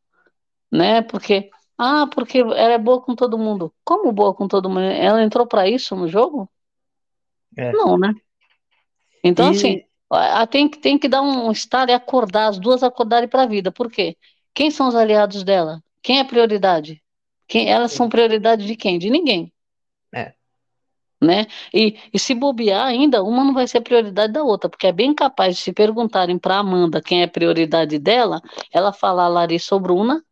né? 0.71 1.03
Porque, 1.03 1.51
ah, 1.77 2.07
porque 2.13 2.39
ela 2.39 2.73
é 2.75 2.79
boa 2.79 3.01
com 3.03 3.15
todo 3.15 3.39
mundo. 3.39 3.73
Como 3.85 4.13
boa 4.13 4.35
com 4.35 4.49
todo 4.49 4.69
mundo? 4.69 4.81
Ela 4.83 5.23
entrou 5.23 5.47
para 5.47 5.69
isso 5.69 5.97
no 5.97 6.09
jogo? 6.09 6.49
É. 7.57 7.73
Não, 7.73 7.99
né? 7.99 8.13
Então, 9.23 9.49
assim, 9.51 9.77
E 9.77 9.87
a- 10.11 10.43
a- 10.43 10.47
tem, 10.47 10.69
que- 10.69 10.79
tem 10.79 10.99
que 10.99 11.09
dar 11.09 11.23
um 11.23 11.51
estado 11.51 11.91
e 11.91 11.93
acordar, 11.95 12.49
as 12.49 12.59
duas 12.59 12.83
acordarem 12.83 13.29
para 13.29 13.43
a 13.43 13.47
vida. 13.47 13.71
Por 13.73 13.91
quê? 13.91 14.17
Quem 14.55 14.71
são 14.71 14.89
os 14.89 14.95
aliados 14.95 15.43
dela? 15.45 15.83
Quem 16.03 16.19
é 16.19 16.25
prioridade? 16.25 17.03
Quem, 17.47 17.69
elas 17.71 17.93
são 17.93 18.09
prioridade 18.09 18.67
de 18.67 18.77
quem? 18.77 18.99
De 18.99 19.11
ninguém. 19.11 19.53
é. 20.15 20.35
né? 21.21 21.47
E, 21.75 21.99
e 22.13 22.19
se 22.19 22.35
bobear 22.35 22.87
ainda, 22.87 23.23
uma 23.25 23.43
não 23.45 23.53
vai 23.53 23.67
ser 23.67 23.81
prioridade 23.81 24.33
da 24.33 24.43
outra, 24.43 24.71
porque 24.71 24.87
é 24.87 24.93
bem 24.93 25.15
capaz 25.15 25.57
de 25.57 25.63
se 25.63 25.73
perguntarem 25.73 26.39
para 26.39 26.59
Amanda 26.59 27.03
quem 27.03 27.23
é 27.23 27.27
prioridade 27.27 27.99
dela, 27.99 28.41
ela 28.73 28.93
falar 28.93 29.29
Larissa 29.29 29.75
ou 29.75 29.81
Bruna, 29.81 30.25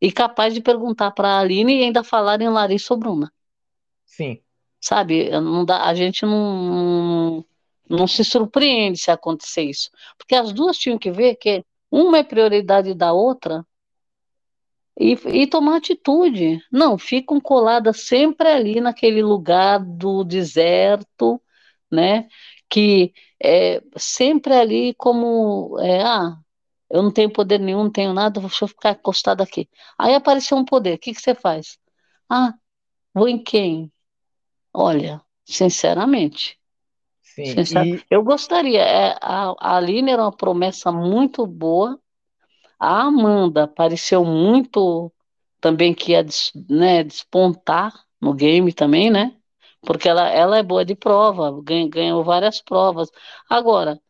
e 0.00 0.10
capaz 0.10 0.52
de 0.54 0.60
perguntar 0.60 1.12
para 1.12 1.28
a 1.28 1.40
Aline 1.40 1.78
e 1.78 1.82
ainda 1.84 2.02
falarem 2.02 2.48
Larissa 2.48 2.92
ou 2.94 2.98
Bruna. 2.98 3.32
Sim. 4.04 4.40
Sabe, 4.82 5.30
não 5.30 5.64
dá, 5.64 5.84
a 5.86 5.94
gente 5.94 6.26
não, 6.26 7.44
não 7.88 8.06
se 8.06 8.24
surpreende 8.24 8.98
se 8.98 9.10
acontecer 9.10 9.62
isso, 9.62 9.90
porque 10.18 10.34
as 10.34 10.52
duas 10.52 10.76
tinham 10.76 10.98
que 10.98 11.10
ver 11.10 11.36
que 11.36 11.64
uma 11.90 12.18
é 12.18 12.24
prioridade 12.24 12.92
da 12.94 13.12
outra 13.12 13.64
e, 14.98 15.12
e 15.42 15.46
tomar 15.46 15.76
atitude. 15.76 16.60
Não, 16.70 16.98
ficam 16.98 17.40
coladas 17.40 18.02
sempre 18.02 18.48
ali 18.48 18.80
naquele 18.80 19.22
lugar 19.22 19.78
do 19.80 20.24
deserto, 20.24 21.40
né? 21.90 22.28
Que 22.68 23.12
é 23.42 23.82
sempre 23.96 24.54
ali 24.54 24.94
como, 24.94 25.78
é, 25.80 26.02
ah, 26.02 26.36
eu 26.90 27.02
não 27.02 27.10
tenho 27.12 27.30
poder 27.32 27.58
nenhum, 27.60 27.84
não 27.84 27.90
tenho 27.92 28.12
nada, 28.14 28.40
deixa 28.40 28.64
eu 28.64 28.68
ficar 28.68 28.92
encostado 28.92 29.42
aqui. 29.42 29.68
Aí 29.98 30.14
apareceu 30.14 30.56
um 30.58 30.64
poder, 30.64 30.94
o 30.96 30.98
que, 30.98 31.14
que 31.14 31.20
você 31.20 31.34
faz? 31.34 31.78
Ah, 32.28 32.54
vou 33.14 33.28
em 33.28 33.42
quem? 33.42 33.92
Olha, 34.72 35.20
sinceramente, 35.44 36.58
Sim, 37.20 37.46
sincer... 37.46 37.86
e 37.86 38.04
eu 38.10 38.22
gostaria, 38.22 38.80
é, 38.80 39.16
a, 39.20 39.54
a 39.58 39.76
Aline 39.76 40.10
era 40.10 40.22
uma 40.22 40.36
promessa 40.36 40.90
muito 40.90 41.46
boa, 41.46 41.98
a 42.78 43.02
Amanda 43.02 43.68
pareceu 43.68 44.24
muito 44.24 45.12
também 45.60 45.94
que 45.94 46.12
ia 46.12 46.26
né, 46.68 47.04
despontar 47.04 47.92
no 48.20 48.34
game 48.34 48.72
também, 48.72 49.10
né? 49.10 49.36
Porque 49.82 50.08
ela, 50.08 50.28
ela 50.28 50.58
é 50.58 50.62
boa 50.62 50.84
de 50.84 50.94
prova, 50.94 51.60
ganha, 51.62 51.88
ganhou 51.88 52.24
várias 52.24 52.60
provas. 52.60 53.10
Agora, 53.48 54.00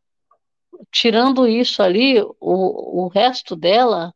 tirando 0.90 1.46
isso 1.46 1.82
ali, 1.82 2.20
o, 2.20 3.04
o 3.04 3.08
resto 3.08 3.54
dela 3.54 4.14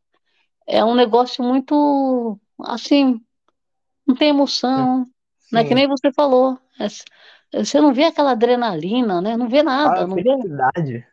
é 0.65 0.83
um 0.83 0.95
negócio 0.95 1.43
muito 1.43 2.39
assim, 2.59 3.21
não 4.05 4.15
tem 4.15 4.29
emoção, 4.29 5.05
não 5.51 5.61
é 5.61 5.65
que 5.65 5.75
nem 5.75 5.87
você 5.87 6.11
falou. 6.13 6.59
É, 6.79 7.63
você 7.63 7.79
não 7.81 7.93
vê 7.93 8.05
aquela 8.05 8.31
adrenalina, 8.31 9.21
né? 9.21 9.37
Não 9.37 9.47
vê 9.49 9.63
nada, 9.63 10.05
a 10.05 10.07
não 10.07 10.19
vê 10.21 10.23
felicidade. 10.23 11.07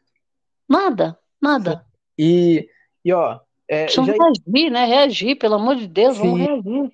nada, 0.68 1.18
Sim. 1.57 1.75
nada. 1.75 1.87
E, 2.18 2.68
e 3.05 3.12
ó, 3.12 3.40
é, 3.68 3.87
Precisam 3.87 4.05
já 4.05 4.12
reagir, 4.12 4.70
né? 4.70 4.85
Reagir, 4.87 5.37
pelo 5.38 5.55
amor 5.55 5.77
de 5.77 5.87
Deus, 5.88 6.16
vamos 6.18 6.38
sim. 6.38 6.38
reagir. 6.38 6.92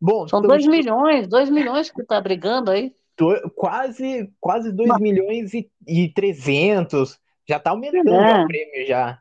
Bom, 0.00 0.26
São 0.26 0.38
estamos 0.38 0.46
2 0.46 0.66
milhões, 0.66 1.26
2 1.28 1.48
milhões 1.50 1.90
que 1.90 2.04
tá 2.04 2.20
brigando 2.20 2.70
aí. 2.70 2.94
do- 3.16 3.50
quase 3.54 4.32
quase 4.40 4.72
2 4.72 4.90
Mas, 4.90 4.98
milhões 4.98 5.54
e, 5.54 5.70
e 5.86 6.12
300. 6.12 7.18
Já 7.48 7.58
tá 7.60 7.70
aumentando 7.70 8.26
já 8.26 8.34
o 8.34 8.40
é. 8.42 8.44
prêmio 8.44 8.86
já. 8.86 9.20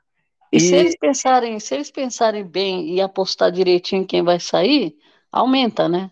E 0.51 0.59
se 0.59 0.75
eles 0.75 0.95
E 0.95 0.97
pensarem, 0.97 1.59
se 1.59 1.73
eles 1.75 1.91
pensarem 1.91 2.45
bem 2.47 2.93
e 2.95 3.01
apostar 3.01 3.51
direitinho 3.51 4.05
quem 4.07 4.23
vai 4.23 4.39
sair, 4.39 4.95
aumenta, 5.31 5.89
né? 5.89 6.11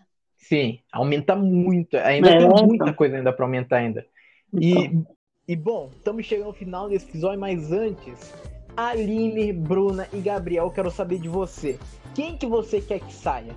Sim, 0.52 0.80
aumenta 0.92 1.34
muito. 1.36 1.96
Ainda 1.96 2.32
É, 2.32 2.36
tem 2.36 2.48
muita 2.48 2.92
então, 2.92 2.94
coisa 2.94 3.16
ainda 3.16 3.32
para 3.32 3.44
aumentar 3.44 3.78
ainda. 3.78 4.06
então. 4.52 4.86
E, 4.86 5.02
e 5.48 5.56
bom, 5.56 5.90
estamos 5.96 6.26
chegando 6.26 6.48
ao 6.48 6.52
final 6.54 6.88
desse 6.88 7.06
episódio, 7.08 7.40
mas 7.40 7.72
antes, 7.72 8.32
Aline, 8.76 9.52
Bruna 9.52 10.08
e 10.12 10.20
Gabriel, 10.20 10.70
quero 10.70 10.90
saber 10.90 11.18
de 11.20 11.28
você. 11.28 11.78
Quem 12.14 12.36
que 12.36 12.46
você 12.46 12.80
quer 12.80 13.00
que 13.00 13.12
saia? 13.12 13.56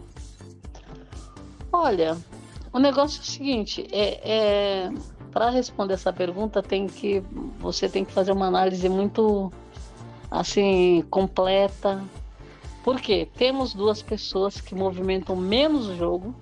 Olha, 1.72 2.18
o 2.74 2.80
negócio 2.80 3.20
é 3.20 3.22
o 3.22 3.26
seguinte, 3.26 3.88
é, 3.92 4.86
é 4.88 4.92
para 5.32 5.50
responder 5.50 5.96
essa 5.96 6.14
pergunta 6.14 6.64
tem 6.64 6.88
que 6.88 7.20
você 7.60 7.90
tem 7.90 8.06
que 8.06 8.14
fazer 8.14 8.32
uma 8.32 8.48
análise 8.48 8.88
muito 8.90 9.52
assim 10.32 11.04
completa. 11.10 12.04
Por 12.84 13.02
quê? 13.02 13.30
Temos 13.38 13.74
duas 13.74 14.02
pessoas 14.04 14.62
que 14.62 14.76
movimentam 14.76 15.36
menos 15.36 15.88
o 15.90 15.96
jogo. 15.96 16.36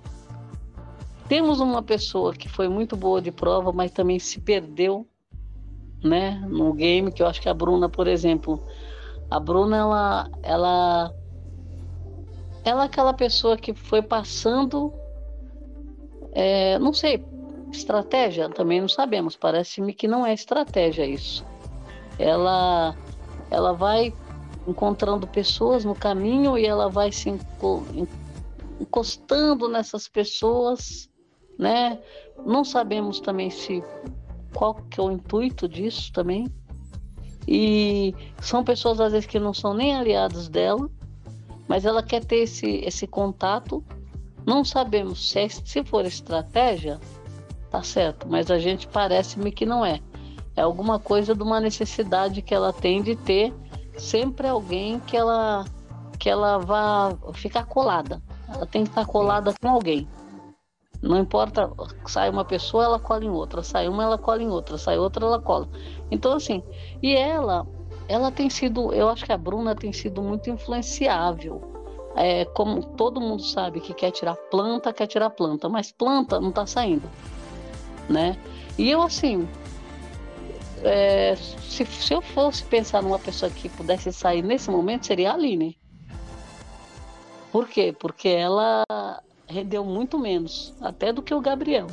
Temos 1.28 1.60
uma 1.60 1.82
pessoa 1.82 2.34
que 2.34 2.48
foi 2.50 2.68
muito 2.68 2.96
boa 2.96 3.22
de 3.22 3.32
prova, 3.32 3.72
mas 3.72 3.92
também 3.92 4.20
se 4.20 4.40
perdeu, 4.42 5.08
né, 6.04 6.32
no 6.50 6.74
game, 6.74 7.12
que 7.12 7.24
eu 7.24 7.28
acho 7.28 7.42
que 7.42 7.48
a 7.50 7.54
Bruna, 7.54 7.88
por 7.88 8.08
exemplo, 8.08 8.62
a 9.32 9.40
Bruna 9.40 9.78
ela 9.78 10.30
ela 10.44 11.14
ela 12.66 12.84
é 12.84 12.86
aquela 12.86 13.14
pessoa 13.14 13.58
que 13.58 13.74
foi 13.74 14.02
passando 14.02 14.94
é, 16.34 16.78
não 16.80 16.94
sei, 16.94 17.24
estratégia 17.72 18.50
também 18.50 18.82
não 18.82 18.88
sabemos. 18.90 19.36
Parece-me 19.36 19.94
que 19.94 20.08
não 20.08 20.26
é 20.26 20.34
estratégia 20.34 21.06
isso. 21.06 21.46
Ela, 22.18 22.96
ela 23.52 23.74
vai 23.74 24.14
encontrando 24.68 25.28
pessoas 25.28 25.84
no 25.84 25.94
caminho 25.94 26.58
e 26.58 26.66
ela 26.66 26.90
vai 26.90 27.12
se 27.12 27.30
enco- 27.30 27.86
en- 27.94 28.08
encostando 28.80 29.68
nessas 29.68 30.08
pessoas, 30.08 31.10
né? 31.58 32.00
Não 32.46 32.64
sabemos 32.64 33.20
também 33.20 33.50
se 33.50 33.84
qual 34.54 34.76
que 34.76 35.00
é 35.00 35.04
o 35.04 35.12
intuito 35.12 35.68
disso 35.68 36.12
também. 36.12 36.48
E 37.48 38.16
são 38.42 38.64
pessoas 38.64 39.00
às 39.00 39.12
vezes 39.12 39.28
que 39.28 39.40
não 39.40 39.54
são 39.54 39.74
nem 39.74 39.96
aliados 39.96 40.48
dela, 40.48 40.90
mas 41.68 41.86
ela 41.86 42.02
quer 42.02 42.24
ter 42.24 42.38
esse, 42.38 42.78
esse 42.86 43.06
contato. 43.08 43.84
Não 44.46 44.64
sabemos 44.64 45.30
se, 45.30 45.40
é- 45.40 45.50
se 45.50 45.84
for 45.84 46.06
estratégia, 46.06 47.00
tá 47.70 47.82
certo, 47.84 48.28
mas 48.30 48.52
a 48.52 48.60
gente 48.60 48.88
parece-me 48.88 49.52
que 49.52 49.66
não 49.66 49.86
é. 49.86 50.00
É 50.56 50.62
alguma 50.62 51.00
coisa 51.00 51.34
de 51.34 51.42
uma 51.42 51.60
necessidade 51.60 52.42
que 52.42 52.54
ela 52.54 52.72
tem 52.72 53.02
de 53.02 53.16
ter 53.16 53.54
sempre 53.98 54.48
alguém 54.48 55.00
que 55.00 55.18
ela 55.18 55.66
que 56.20 56.30
ela 56.30 56.58
vá 56.58 57.14
ficar 57.34 57.66
colada. 57.66 58.22
Ela 58.48 58.66
tem 58.66 58.84
que 58.84 58.90
estar 58.90 59.06
colada 59.06 59.54
com 59.62 59.68
alguém. 59.68 60.08
Não 61.04 61.20
importa, 61.20 61.70
sai 62.08 62.30
uma 62.30 62.46
pessoa, 62.46 62.86
ela 62.86 62.98
cola 62.98 63.26
em 63.26 63.30
outra, 63.30 63.62
sai 63.62 63.90
uma, 63.90 64.04
ela 64.04 64.18
cola 64.18 64.42
em 64.42 64.48
outra, 64.48 64.78
sai 64.78 64.98
outra, 64.98 65.26
ela 65.26 65.42
cola. 65.42 65.68
Então 66.10 66.32
assim, 66.32 66.64
e 67.02 67.14
ela, 67.14 67.68
ela 68.08 68.32
tem 68.32 68.50
sido, 68.50 68.94
eu 68.94 69.10
acho 69.10 69.26
que 69.26 69.34
a 69.34 69.38
Bruna 69.38 69.76
tem 69.76 69.92
sido 69.92 70.24
muito 70.24 70.50
influenciável. 70.50 71.62
É, 72.16 72.46
como 72.46 72.82
todo 72.96 73.20
mundo 73.20 73.44
sabe 73.44 73.82
que 73.82 73.94
quer 73.94 74.12
tirar 74.12 74.36
planta, 74.50 74.94
quer 74.94 75.08
tirar 75.08 75.30
planta, 75.32 75.68
mas 75.68 75.92
planta 75.92 76.40
não 76.40 76.50
está 76.50 76.66
saindo, 76.66 77.10
né? 78.08 78.38
E 78.78 78.90
eu 78.90 79.02
assim, 79.02 79.46
é, 80.84 81.36
se, 81.36 81.86
se 81.86 82.14
eu 82.14 82.22
fosse 82.22 82.64
pensar 82.64 83.04
numa 83.04 83.20
pessoa 83.20 83.52
que 83.52 83.68
pudesse 83.68 84.14
sair 84.14 84.42
nesse 84.42 84.72
momento, 84.72 85.06
seria 85.06 85.32
a 85.32 85.34
Aline. 85.34 85.78
Por 87.52 87.68
quê? 87.68 87.94
Porque 88.00 88.30
ela 88.30 88.86
rendeu 89.48 89.84
muito 89.84 90.18
menos, 90.20 90.74
até 90.82 91.12
do 91.14 91.22
que 91.22 91.34
o 91.34 91.42
Gabriel. 91.42 91.88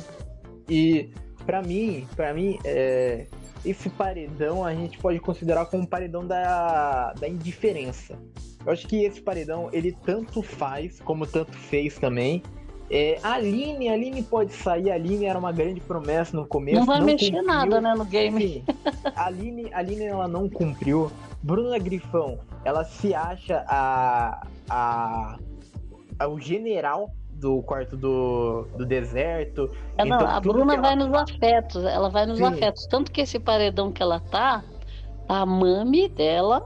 E 0.69 1.09
pra 1.45 1.61
mim, 1.61 2.07
para 2.15 2.33
mim, 2.33 2.57
é, 2.63 3.27
esse 3.65 3.89
paredão 3.89 4.63
a 4.65 4.73
gente 4.73 4.97
pode 4.97 5.19
considerar 5.19 5.65
como 5.65 5.83
um 5.83 5.85
paredão 5.85 6.25
da, 6.25 7.13
da 7.13 7.27
indiferença. 7.27 8.17
Eu 8.65 8.71
acho 8.71 8.87
que 8.87 9.03
esse 9.03 9.21
paredão 9.21 9.69
ele 9.73 9.91
tanto 10.05 10.41
faz 10.41 10.99
como 10.99 11.25
tanto 11.25 11.51
fez 11.53 11.97
também. 11.97 12.43
É, 12.93 13.17
a 13.23 13.33
Aline, 13.35 13.87
a 13.87 13.93
Aline 13.93 14.21
pode 14.21 14.51
sair, 14.51 14.91
a 14.91 14.95
Aline 14.95 15.25
era 15.25 15.39
uma 15.39 15.51
grande 15.53 15.79
promessa 15.79 16.35
no 16.35 16.45
começo. 16.45 16.77
Não 16.77 16.85
vai 16.85 16.99
mexer 17.01 17.27
cumpriu. 17.31 17.47
nada, 17.47 17.79
né, 17.79 17.95
no 17.95 18.03
game. 18.03 18.63
A 19.15 19.27
Aline, 19.27 19.73
a 19.73 19.79
Aline 19.79 20.03
ela 20.03 20.27
não 20.27 20.49
cumpriu. 20.49 21.09
Bruna 21.41 21.79
Grifão, 21.79 22.39
ela 22.65 22.83
se 22.83 23.15
acha 23.15 23.63
a, 23.67 24.45
a, 24.69 25.39
a- 26.19 26.27
o 26.27 26.37
general 26.39 27.15
do 27.41 27.61
quarto 27.63 27.97
do, 27.97 28.67
do 28.77 28.85
deserto. 28.85 29.69
É, 29.97 30.05
não, 30.05 30.15
Então, 30.17 30.27
a 30.29 30.39
Bruna 30.39 30.75
que 30.75 30.81
vai 30.81 30.93
ela 30.93 31.03
nos 31.07 31.13
afetos, 31.13 31.83
ela 31.83 32.09
vai 32.09 32.25
nos 32.27 32.37
Sim. 32.37 32.45
afetos. 32.45 32.85
Tanto 32.85 33.11
que 33.11 33.21
esse 33.21 33.39
paredão 33.39 33.91
que 33.91 34.01
ela 34.01 34.19
tá, 34.19 34.63
tá 35.27 35.41
a 35.41 35.45
mami 35.45 36.07
dela 36.07 36.63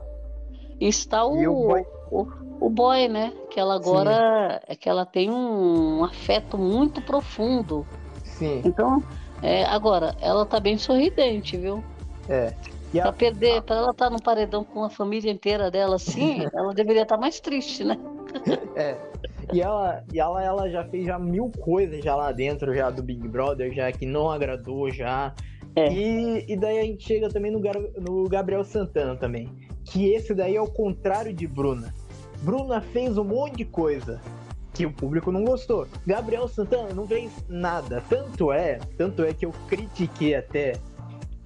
está 0.79 1.25
o, 1.25 1.39
o 1.39 1.67
boy. 1.67 1.85
o, 2.11 2.27
o 2.59 2.69
boy, 2.69 3.07
né? 3.07 3.31
Que 3.49 3.59
ela 3.59 3.75
agora 3.75 4.61
é 4.67 4.75
que 4.75 4.89
ela 4.89 5.05
tem 5.05 5.31
um 5.31 6.03
afeto 6.03 6.57
muito 6.57 7.01
profundo. 7.01 7.87
Sim, 8.23 8.61
Então, 8.65 9.01
é, 9.41 9.63
agora, 9.63 10.13
ela 10.19 10.45
tá 10.45 10.59
bem 10.59 10.77
sorridente, 10.77 11.55
viu? 11.55 11.81
é. 12.27 12.53
E 12.93 12.99
Pra 12.99 13.09
a, 13.09 13.13
perder, 13.13 13.61
pra 13.61 13.75
ela 13.77 13.91
estar 13.91 14.09
no 14.09 14.21
paredão 14.21 14.63
com 14.63 14.83
a 14.83 14.89
família 14.89 15.31
inteira 15.31 15.69
dela 15.71 15.95
assim, 15.95 16.45
ela 16.53 16.73
deveria 16.73 17.03
estar 17.03 17.17
mais 17.17 17.39
triste, 17.39 17.83
né? 17.83 17.97
é. 18.75 19.14
E 19.55 19.61
ela, 19.61 20.03
e 20.13 20.19
ela, 20.19 20.43
ela 20.43 20.69
já 20.69 20.83
fez 20.83 21.05
já 21.05 21.17
mil 21.17 21.49
coisas 21.49 22.03
já 22.03 22.13
lá 22.13 22.29
dentro 22.33 22.75
já 22.75 22.89
do 22.89 23.01
Big 23.01 23.25
Brother, 23.25 23.73
já 23.73 23.89
que 23.89 24.05
não 24.05 24.29
agradou 24.29 24.91
já. 24.91 25.33
É. 25.73 25.93
E, 25.93 26.45
e 26.51 26.57
daí 26.57 26.77
a 26.77 26.83
gente 26.83 27.05
chega 27.07 27.29
também 27.29 27.53
no, 27.53 27.61
no 28.01 28.27
Gabriel 28.27 28.65
Santana 28.65 29.15
também. 29.15 29.49
Que 29.85 30.11
esse 30.11 30.33
daí 30.33 30.57
é 30.57 30.61
o 30.61 30.67
contrário 30.67 31.33
de 31.33 31.47
Bruna. 31.47 31.93
Bruna 32.41 32.81
fez 32.81 33.17
um 33.17 33.23
monte 33.23 33.55
de 33.55 33.63
coisa. 33.63 34.19
que 34.73 34.85
o 34.85 34.91
público 34.91 35.31
não 35.31 35.45
gostou. 35.45 35.87
Gabriel 36.05 36.49
Santana 36.49 36.93
não 36.93 37.07
fez 37.07 37.31
nada. 37.47 38.03
Tanto 38.09 38.51
é, 38.51 38.77
tanto 38.97 39.23
é 39.23 39.33
que 39.33 39.45
eu 39.45 39.53
critiquei 39.69 40.35
até 40.35 40.73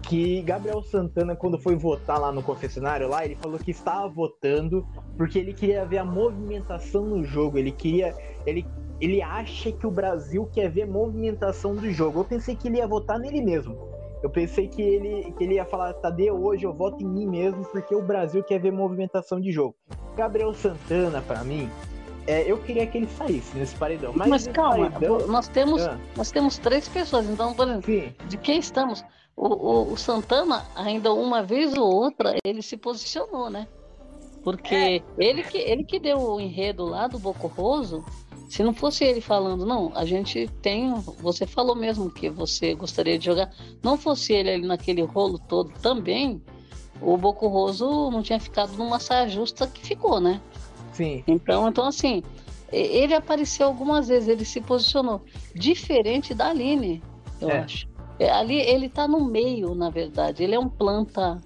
que 0.09 0.41
Gabriel 0.41 0.81
Santana, 0.81 1.35
quando 1.35 1.59
foi 1.59 1.75
votar 1.75 2.19
lá 2.19 2.31
no 2.31 2.41
confessionário, 2.41 3.07
lá, 3.07 3.23
ele 3.23 3.35
falou 3.35 3.59
que 3.59 3.69
estava 3.69 4.07
votando 4.09 4.83
porque 5.15 5.37
ele 5.37 5.53
queria 5.53 5.85
ver 5.85 5.99
a 5.99 6.03
movimentação 6.03 7.05
no 7.05 7.23
jogo. 7.23 7.59
Ele 7.59 7.71
queria. 7.71 8.15
Ele, 8.43 8.65
ele 8.99 9.21
acha 9.21 9.71
que 9.71 9.85
o 9.85 9.91
Brasil 9.91 10.49
quer 10.51 10.67
ver 10.67 10.87
movimentação 10.87 11.75
do 11.75 11.91
jogo. 11.91 12.21
Eu 12.21 12.25
pensei 12.25 12.55
que 12.55 12.67
ele 12.67 12.77
ia 12.77 12.87
votar 12.87 13.19
nele 13.19 13.39
mesmo. 13.39 13.77
Eu 14.23 14.31
pensei 14.31 14.67
que 14.67 14.81
ele, 14.81 15.31
que 15.33 15.43
ele 15.43 15.53
ia 15.53 15.65
falar, 15.65 15.93
Tadeu, 15.93 16.43
hoje 16.43 16.65
eu 16.65 16.73
voto 16.73 17.03
em 17.03 17.07
mim 17.07 17.27
mesmo 17.27 17.63
porque 17.65 17.93
o 17.93 18.01
Brasil 18.01 18.43
quer 18.43 18.59
ver 18.59 18.71
movimentação 18.71 19.39
de 19.39 19.51
jogo. 19.51 19.75
Gabriel 20.17 20.55
Santana, 20.55 21.21
para 21.21 21.43
mim, 21.43 21.69
é, 22.27 22.49
eu 22.49 22.57
queria 22.57 22.85
que 22.87 22.97
ele 22.97 23.07
saísse 23.07 23.57
nesse 23.57 23.75
paredão. 23.75 24.13
Mas, 24.15 24.27
mas 24.27 24.47
calma, 24.47 24.89
paredão... 24.91 25.27
nós 25.27 25.47
temos 25.47 25.81
ah. 25.81 25.97
nós 26.15 26.31
temos 26.31 26.57
três 26.57 26.87
pessoas, 26.87 27.27
então, 27.29 27.53
por 27.53 27.67
exemplo, 27.67 27.85
Sim. 27.85 28.13
de 28.27 28.37
quem 28.37 28.59
estamos? 28.59 29.03
O, 29.35 29.47
o, 29.47 29.93
o, 29.93 29.97
Santana, 29.97 30.65
ainda 30.75 31.13
uma 31.13 31.41
vez 31.41 31.73
ou 31.73 31.89
outra, 31.89 32.35
ele 32.43 32.61
se 32.61 32.75
posicionou, 32.75 33.49
né? 33.49 33.67
Porque 34.43 34.75
é. 34.75 35.01
ele, 35.17 35.43
que, 35.43 35.57
ele 35.57 35.83
que 35.83 35.99
deu 35.99 36.17
o 36.17 36.41
enredo 36.41 36.85
lá 36.85 37.07
do 37.07 37.17
Bocorroso, 37.17 38.03
se 38.49 38.63
não 38.63 38.73
fosse 38.73 39.05
ele 39.05 39.21
falando, 39.21 39.65
não, 39.65 39.91
a 39.95 40.03
gente 40.03 40.49
tem. 40.61 40.93
Você 41.21 41.45
falou 41.45 41.75
mesmo 41.75 42.11
que 42.11 42.29
você 42.29 42.73
gostaria 42.73 43.17
de 43.17 43.25
jogar. 43.25 43.49
Não 43.81 43.97
fosse 43.97 44.33
ele 44.33 44.49
ali 44.49 44.67
naquele 44.67 45.03
rolo 45.03 45.39
todo 45.39 45.71
também, 45.81 46.41
o 47.01 47.15
Bocorroso 47.17 48.09
não 48.11 48.21
tinha 48.21 48.39
ficado 48.39 48.73
numa 48.73 48.99
saia 48.99 49.29
justa 49.29 49.67
que 49.67 49.85
ficou, 49.85 50.19
né? 50.19 50.41
Sim. 50.99 51.23
Então, 51.25 51.69
então 51.69 51.85
assim, 51.85 52.21
ele 52.73 53.13
apareceu 53.13 53.67
algumas 53.67 54.09
vezes, 54.09 54.27
ele 54.27 54.43
se 54.43 54.59
posicionou. 54.59 55.21
Diferente 55.55 56.33
da 56.33 56.49
Aline, 56.49 57.01
eu 57.39 57.49
é. 57.49 57.59
acho. 57.59 57.87
É, 58.19 58.29
ali 58.29 58.59
ele 58.59 58.87
está 58.87 59.07
no 59.07 59.23
meio, 59.23 59.73
na 59.73 59.89
verdade. 59.89 60.43
Ele 60.43 60.55
é 60.55 60.59
um 60.59 60.67
planta 60.67 61.39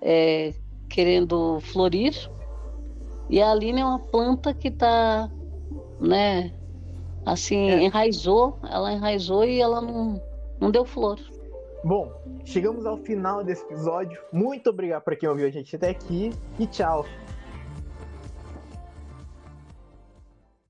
é, 0.00 0.54
querendo 0.88 1.58
florir. 1.60 2.14
E 3.28 3.42
a 3.42 3.50
Aline 3.50 3.80
é 3.80 3.84
uma 3.84 3.98
planta 3.98 4.54
que 4.54 4.68
está, 4.68 5.28
né, 5.98 6.52
assim, 7.26 7.70
é. 7.70 7.82
enraizou, 7.82 8.56
ela 8.70 8.92
enraizou 8.92 9.44
e 9.44 9.60
ela 9.60 9.80
não, 9.80 10.22
não 10.60 10.70
deu 10.70 10.84
flor. 10.84 11.18
Bom, 11.82 12.12
chegamos 12.44 12.86
ao 12.86 12.96
final 12.98 13.42
desse 13.42 13.64
episódio. 13.64 14.18
Muito 14.32 14.70
obrigado 14.70 15.02
para 15.02 15.16
quem 15.16 15.28
ouviu 15.28 15.48
a 15.48 15.50
gente 15.50 15.74
até 15.74 15.90
aqui 15.90 16.32
e 16.60 16.66
tchau. 16.68 17.04